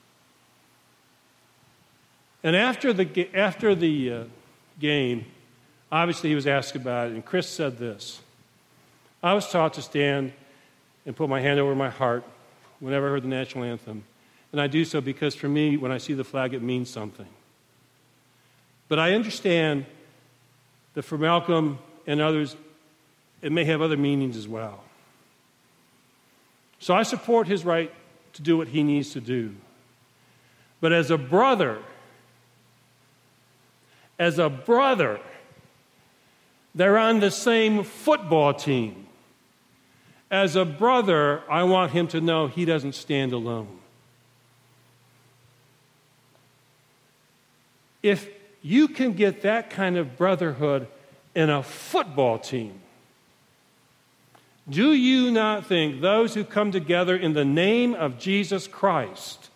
And 2.43 2.57
after 2.57 2.95
the, 2.95 3.29
after 3.35 3.75
the 3.75 4.13
uh, 4.13 4.25
game, 4.79 5.25
obviously 5.91 6.31
he 6.31 6.35
was 6.35 6.47
asked 6.47 6.77
about 6.77 7.09
it, 7.09 7.15
and 7.15 7.25
Chris 7.25 7.49
said 7.49 7.79
this 7.79 8.21
I 9.23 9.35
was 9.35 9.51
taught 9.51 9.75
to 9.75 9.83
stand 9.83 10.33
and 11.07 11.17
put 11.17 11.29
my 11.29 11.41
hand 11.41 11.59
over 11.59 11.75
my 11.75 11.91
heart 11.91 12.25
whenever 12.81 13.09
I 13.09 13.11
heard 13.11 13.23
the 13.23 13.29
national 13.29 13.65
anthem. 13.65 14.05
And 14.53 14.61
I 14.61 14.67
do 14.67 14.85
so 14.85 15.01
because 15.01 15.35
for 15.35 15.49
me, 15.49 15.77
when 15.77 15.93
I 15.93 15.99
see 15.99 16.15
the 16.15 16.25
flag, 16.25 16.55
it 16.55 16.63
means 16.63 16.89
something. 16.89 17.27
But 18.89 18.99
I 18.99 19.15
understand 19.15 19.85
that 20.95 21.03
for 21.03 21.19
Malcolm 21.19 21.79
and 22.07 22.21
others, 22.21 22.57
it 23.43 23.53
may 23.53 23.65
have 23.65 23.83
other 23.83 23.97
meanings 23.97 24.37
as 24.37 24.49
well. 24.49 24.83
So 26.81 26.95
I 26.95 27.03
support 27.03 27.47
his 27.47 27.65
right 27.65 27.93
to 28.35 28.43
do 28.43 28.57
what 28.57 28.69
he 28.69 28.83
needs 28.83 29.13
to 29.13 29.21
do. 29.21 29.55
But 30.81 30.93
as 30.93 31.11
a 31.11 31.19
brother, 31.19 31.79
as 34.19 34.39
a 34.39 34.49
brother, 34.49 35.21
they're 36.75 36.99
on 36.99 37.21
the 37.21 37.31
same 37.31 37.85
football 37.85 38.53
team. 38.55 39.07
As 40.31 40.57
a 40.57 40.65
brother, 40.65 41.43
I 41.51 41.63
want 41.63 41.93
him 41.93 42.09
to 42.09 42.21
know 42.21 42.47
he 42.47 42.65
doesn't 42.65 42.95
stand 42.95 43.33
alone. 43.33 43.79
If 48.03 48.29
you 48.63 48.89
can 48.89 49.15
get 49.15 49.43
that 49.43 49.71
kind 49.71 49.97
of 49.97 50.17
brotherhood 50.17 50.89
in 51.35 51.49
a 51.51 51.63
football 51.63 52.39
team, 52.39 52.81
do 54.69 54.93
you 54.93 55.31
not 55.31 55.67
think 55.67 56.01
those 56.01 56.35
who 56.35 56.45
come 56.45 56.71
together 56.71 57.17
in 57.17 57.33
the 57.33 57.45
name 57.45 57.95
of 57.95 58.19
Jesus 58.19 58.67
Christ 58.67 59.49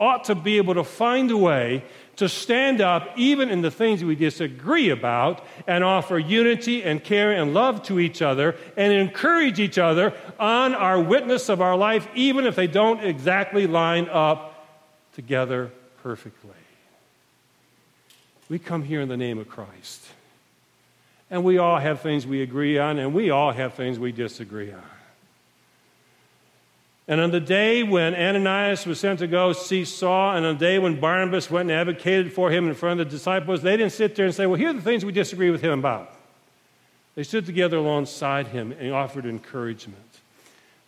ought 0.00 0.24
to 0.24 0.34
be 0.34 0.58
able 0.58 0.74
to 0.74 0.84
find 0.84 1.30
a 1.30 1.36
way 1.36 1.84
to 2.16 2.28
stand 2.28 2.80
up 2.80 3.10
even 3.16 3.48
in 3.48 3.62
the 3.62 3.70
things 3.70 4.02
we 4.02 4.16
disagree 4.16 4.90
about 4.90 5.44
and 5.66 5.84
offer 5.84 6.18
unity 6.18 6.82
and 6.82 7.02
care 7.02 7.32
and 7.32 7.54
love 7.54 7.82
to 7.84 8.00
each 8.00 8.22
other 8.22 8.56
and 8.76 8.92
encourage 8.92 9.60
each 9.60 9.78
other 9.78 10.12
on 10.38 10.74
our 10.74 11.00
witness 11.00 11.48
of 11.48 11.60
our 11.60 11.76
life, 11.76 12.08
even 12.14 12.44
if 12.44 12.56
they 12.56 12.66
don't 12.66 13.04
exactly 13.04 13.66
line 13.66 14.08
up 14.08 14.66
together 15.14 15.70
perfectly? 16.02 16.50
We 18.48 18.58
come 18.58 18.82
here 18.82 19.00
in 19.00 19.08
the 19.08 19.16
name 19.16 19.38
of 19.38 19.48
Christ. 19.48 20.04
And 21.30 21.44
we 21.44 21.58
all 21.58 21.78
have 21.78 22.00
things 22.00 22.26
we 22.26 22.42
agree 22.42 22.78
on, 22.78 22.98
and 22.98 23.12
we 23.12 23.30
all 23.30 23.52
have 23.52 23.74
things 23.74 23.98
we 23.98 24.12
disagree 24.12 24.72
on. 24.72 24.97
And 27.08 27.22
on 27.22 27.30
the 27.30 27.40
day 27.40 27.82
when 27.82 28.14
Ananias 28.14 28.84
was 28.84 29.00
sent 29.00 29.20
to 29.20 29.26
go 29.26 29.54
see 29.54 29.86
Saul, 29.86 30.36
and 30.36 30.44
on 30.44 30.58
the 30.58 30.60
day 30.60 30.78
when 30.78 31.00
Barnabas 31.00 31.50
went 31.50 31.70
and 31.70 31.80
advocated 31.80 32.34
for 32.34 32.50
him 32.50 32.68
in 32.68 32.74
front 32.74 33.00
of 33.00 33.08
the 33.08 33.10
disciples, 33.10 33.62
they 33.62 33.78
didn't 33.78 33.92
sit 33.92 34.14
there 34.14 34.26
and 34.26 34.34
say, 34.34 34.44
Well, 34.44 34.58
here 34.58 34.68
are 34.68 34.74
the 34.74 34.82
things 34.82 35.06
we 35.06 35.12
disagree 35.12 35.50
with 35.50 35.62
him 35.62 35.78
about. 35.78 36.12
They 37.14 37.22
stood 37.22 37.46
together 37.46 37.78
alongside 37.78 38.48
him 38.48 38.72
and 38.72 38.92
offered 38.92 39.24
encouragement. 39.24 40.04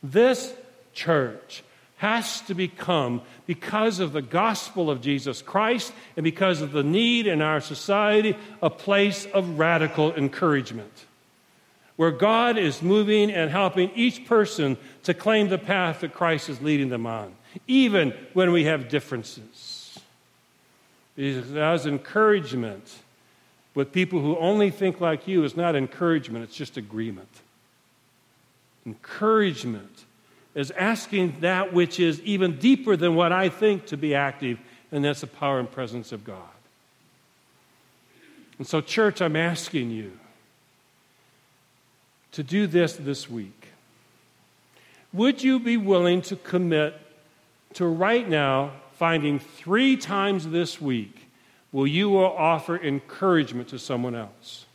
This 0.03 0.53
church 0.93 1.65
has 1.97 2.41
to 2.43 2.55
become, 2.55 3.23
because 3.47 3.99
of 3.99 4.13
the 4.13 4.23
gospel 4.23 4.91
of 4.91 5.01
Jesus 5.01 5.43
Christ 5.43 5.93
and 6.17 6.25
because 6.25 6.63
of 6.63 6.73
the 6.73 6.83
need 6.83 7.27
in 7.27 7.43
our 7.43 7.61
society, 7.61 8.37
a 8.63 8.71
place 8.71 9.27
of 9.27 9.59
radical 9.59 10.15
encouragement. 10.15 10.93
Where 12.01 12.11
God 12.11 12.57
is 12.57 12.81
moving 12.81 13.31
and 13.31 13.51
helping 13.51 13.91
each 13.95 14.25
person 14.25 14.79
to 15.03 15.13
claim 15.13 15.51
the 15.51 15.59
path 15.59 16.01
that 16.01 16.15
Christ 16.15 16.49
is 16.49 16.63
leading 16.63 16.89
them 16.89 17.05
on, 17.05 17.35
even 17.69 18.15
when 18.33 18.53
we 18.53 18.65
have 18.65 18.89
differences. 18.89 19.99
Because 21.15 21.85
encouragement 21.85 22.91
with 23.75 23.93
people 23.93 24.19
who 24.19 24.35
only 24.39 24.71
think 24.71 24.99
like 25.03 25.29
you 25.29 25.45
is 25.45 25.59
not 25.59 25.77
encouragement, 25.77 26.43
it's 26.43 26.57
just 26.57 26.79
agreement. 26.79 27.29
Encouragement 28.87 30.07
is 30.55 30.71
asking 30.71 31.41
that 31.41 31.75
which 31.75 32.01
is 32.01 32.19
even 32.23 32.59
deeper 32.59 32.97
than 32.97 33.15
what 33.15 33.31
I 33.31 33.51
think 33.51 33.85
to 33.89 33.99
be 33.99 34.15
active, 34.15 34.59
and 34.91 35.05
that's 35.05 35.21
the 35.21 35.27
power 35.27 35.61
and 35.61 35.71
presence 35.71 36.13
of 36.13 36.25
God. 36.25 36.49
And 38.57 38.67
so, 38.67 38.81
church, 38.81 39.21
I'm 39.21 39.37
asking 39.37 39.91
you 39.91 40.13
to 42.33 42.43
do 42.43 42.67
this 42.67 42.95
this 42.95 43.29
week. 43.29 43.69
Would 45.13 45.43
you 45.43 45.59
be 45.59 45.77
willing 45.77 46.23
to 46.23 46.37
commit 46.37 46.95
to 47.75 47.87
right 47.87 48.29
now 48.29 48.73
finding 48.93 49.39
three 49.39 49.97
times 49.97 50.49
this 50.49 50.81
week 50.81 51.27
will 51.73 51.87
you 51.87 52.11
will 52.11 52.37
offer 52.37 52.77
encouragement 52.77 53.69
to 53.69 53.79
someone 53.79 54.15
else? 54.15 54.67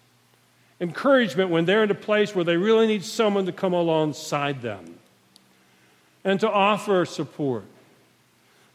Encouragement 0.82 1.50
when 1.50 1.66
they're 1.66 1.84
in 1.84 1.92
a 1.92 1.96
place 1.96 2.36
where 2.36 2.44
they 2.44 2.58
really 2.58 2.88
need 2.88 3.04
someone 3.04 3.46
to 3.46 3.52
come 3.52 3.74
alongside 3.74 4.62
them 4.62 5.00
and 6.24 6.40
to 6.40 6.50
offer 6.50 7.06
support 7.06 7.66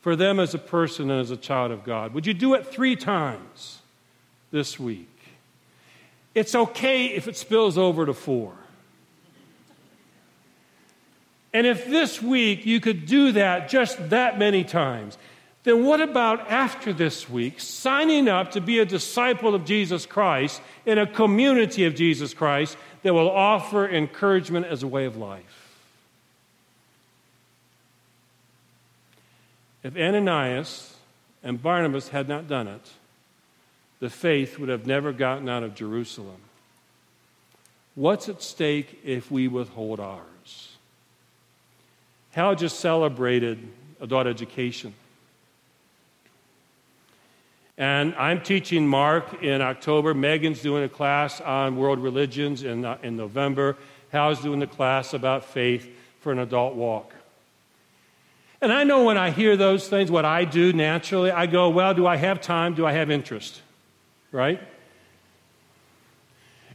for 0.01 0.16
them 0.16 0.40
as 0.40 0.55
a 0.55 0.59
person 0.59 1.11
and 1.11 1.21
as 1.21 1.31
a 1.31 1.37
child 1.37 1.71
of 1.73 1.85
God. 1.85 2.14
Would 2.14 2.27
you 2.27 2.33
do 2.33 2.55
it 2.55 2.66
three 2.66 2.97
times 2.97 3.81
this 4.51 4.79
week? 4.79 5.09
It's 6.35 6.55
okay 6.55 7.07
if 7.07 7.29
it 7.29 7.37
spills 7.37 7.77
over 7.77 8.07
to 8.07 8.14
four. 8.14 8.55
And 11.52 11.66
if 11.66 11.86
this 11.86 12.22
week 12.22 12.64
you 12.64 12.80
could 12.80 13.06
do 13.06 13.32
that 13.32 13.68
just 13.68 14.10
that 14.10 14.38
many 14.38 14.62
times, 14.62 15.18
then 15.64 15.84
what 15.84 16.00
about 16.00 16.50
after 16.50 16.92
this 16.92 17.28
week 17.28 17.60
signing 17.60 18.28
up 18.28 18.52
to 18.52 18.60
be 18.60 18.78
a 18.78 18.86
disciple 18.86 19.54
of 19.54 19.64
Jesus 19.64 20.06
Christ 20.06 20.62
in 20.86 20.96
a 20.96 21.06
community 21.06 21.84
of 21.84 21.94
Jesus 21.94 22.32
Christ 22.32 22.76
that 23.02 23.12
will 23.12 23.30
offer 23.30 23.88
encouragement 23.88 24.66
as 24.66 24.82
a 24.82 24.86
way 24.86 25.04
of 25.04 25.16
life? 25.16 25.60
If 29.82 29.96
Ananias 29.96 30.94
and 31.42 31.62
Barnabas 31.62 32.08
had 32.08 32.28
not 32.28 32.48
done 32.48 32.68
it, 32.68 32.90
the 33.98 34.10
faith 34.10 34.58
would 34.58 34.68
have 34.68 34.86
never 34.86 35.12
gotten 35.12 35.48
out 35.48 35.62
of 35.62 35.74
Jerusalem. 35.74 36.40
What's 37.94 38.28
at 38.28 38.42
stake 38.42 39.00
if 39.04 39.30
we 39.30 39.48
withhold 39.48 40.00
ours? 40.00 40.24
Hal 42.33 42.55
just 42.55 42.81
celebrated 42.81 43.59
adult 44.01 44.27
education. 44.27 44.95
And 47.77 48.14
I'm 48.16 48.43
teaching 48.43 48.87
Mark 48.87 49.43
in 49.43 49.62
October. 49.62 50.12
Megan's 50.12 50.61
doing 50.61 50.85
a 50.85 50.88
class 50.88 51.40
on 51.40 51.77
world 51.77 51.99
religions 51.99 52.62
in, 52.62 52.85
uh, 52.85 52.99
in 53.03 53.16
November. 53.16 53.77
Hal's 54.11 54.40
doing 54.40 54.61
the 54.61 54.66
class 54.66 55.14
about 55.14 55.45
faith 55.45 55.88
for 56.21 56.31
an 56.31 56.38
adult 56.38 56.75
walk. 56.75 57.14
And 58.61 58.73
I 58.73 58.85
know 58.85 59.05
when 59.05 59.16
I 59.16 59.31
hear 59.31 59.57
those 59.57 59.88
things, 59.88 60.11
what 60.11 60.27
I 60.27 60.45
do 60.45 60.73
naturally, 60.75 61.31
I 61.31 61.47
go, 61.47 61.71
well, 61.71 61.95
do 61.95 62.07
I 62.07 62.16
have 62.16 62.43
time? 62.43 62.75
Do 62.75 62.85
I 62.85 62.93
have 62.93 63.11
interest? 63.11 63.62
Right? 64.31 64.61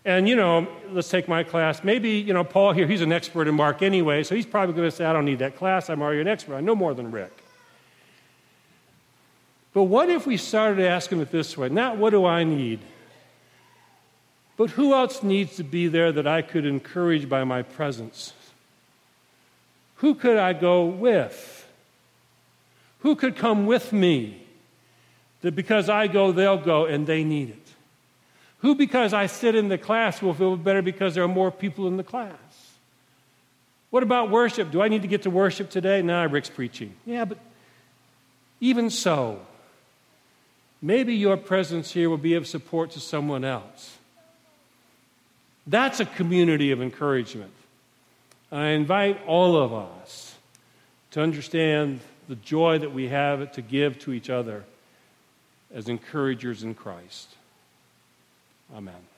And, 0.05 0.29
you 0.29 0.35
know, 0.35 0.67
let's 0.91 1.09
take 1.09 1.27
my 1.27 1.43
class. 1.43 1.83
Maybe, 1.83 2.11
you 2.11 2.31
know, 2.31 2.43
Paul 2.43 2.73
here, 2.73 2.85
he's 2.85 3.01
an 3.01 3.11
expert 3.11 3.47
in 3.47 3.55
Mark 3.55 3.81
anyway, 3.81 4.23
so 4.23 4.35
he's 4.35 4.45
probably 4.45 4.75
going 4.75 4.87
to 4.87 4.95
say, 4.95 5.03
I 5.03 5.11
don't 5.11 5.25
need 5.25 5.39
that 5.39 5.57
class. 5.57 5.89
I'm 5.89 6.01
already 6.01 6.21
an 6.21 6.27
expert. 6.27 6.55
I 6.55 6.61
know 6.61 6.75
more 6.75 6.93
than 6.93 7.09
Rick. 7.09 7.43
But 9.73 9.83
what 9.83 10.09
if 10.09 10.27
we 10.27 10.37
started 10.37 10.85
asking 10.85 11.21
it 11.21 11.31
this 11.31 11.57
way? 11.57 11.69
Not 11.69 11.97
what 11.97 12.11
do 12.11 12.23
I 12.23 12.43
need, 12.43 12.79
but 14.57 14.69
who 14.69 14.93
else 14.93 15.23
needs 15.23 15.57
to 15.57 15.63
be 15.63 15.87
there 15.87 16.11
that 16.11 16.27
I 16.27 16.43
could 16.43 16.65
encourage 16.65 17.27
by 17.27 17.43
my 17.43 17.63
presence? 17.63 18.33
Who 19.95 20.15
could 20.15 20.37
I 20.37 20.53
go 20.53 20.85
with? 20.85 21.67
Who 22.99 23.15
could 23.15 23.35
come 23.35 23.65
with 23.65 23.91
me? 23.91 24.41
That 25.41 25.55
because 25.55 25.89
I 25.89 26.07
go, 26.07 26.31
they'll 26.31 26.57
go 26.57 26.85
and 26.85 27.05
they 27.05 27.23
need 27.23 27.49
it. 27.49 27.64
Who, 28.65 28.73
because 28.73 29.13
I 29.13 29.27
sit 29.27 29.53
in 29.53 29.67
the 29.67 29.77
class, 29.77 30.23
will 30.23 30.33
feel 30.33 30.57
better 30.57 30.81
because 30.81 31.13
there 31.13 31.23
are 31.23 31.27
more 31.27 31.51
people 31.51 31.87
in 31.87 31.97
the 31.97 32.03
class? 32.03 32.33
What 33.91 34.01
about 34.01 34.31
worship? 34.31 34.71
Do 34.71 34.81
I 34.81 34.87
need 34.87 35.03
to 35.03 35.07
get 35.07 35.21
to 35.21 35.29
worship 35.29 35.69
today? 35.69 36.01
Nah, 36.01 36.23
Rick's 36.23 36.49
preaching. 36.49 36.95
Yeah, 37.05 37.25
but 37.25 37.37
even 38.59 38.89
so, 38.89 39.39
maybe 40.81 41.13
your 41.13 41.37
presence 41.37 41.91
here 41.91 42.09
will 42.09 42.17
be 42.17 42.33
of 42.33 42.47
support 42.47 42.89
to 42.93 42.99
someone 42.99 43.45
else. 43.45 43.99
That's 45.67 45.99
a 45.99 46.05
community 46.05 46.71
of 46.71 46.81
encouragement. 46.81 47.53
I 48.51 48.69
invite 48.69 49.23
all 49.27 49.57
of 49.57 49.73
us 49.75 50.33
to 51.11 51.21
understand 51.21 51.99
the 52.27 52.35
joy 52.35 52.79
that 52.79 52.91
we 52.95 53.09
have 53.09 53.51
to 53.51 53.61
give 53.61 53.99
to 53.99 54.11
each 54.11 54.31
other 54.31 54.63
as 55.71 55.87
encouragers 55.87 56.63
in 56.63 56.73
Christ. 56.73 57.29
Amen. 58.73 59.14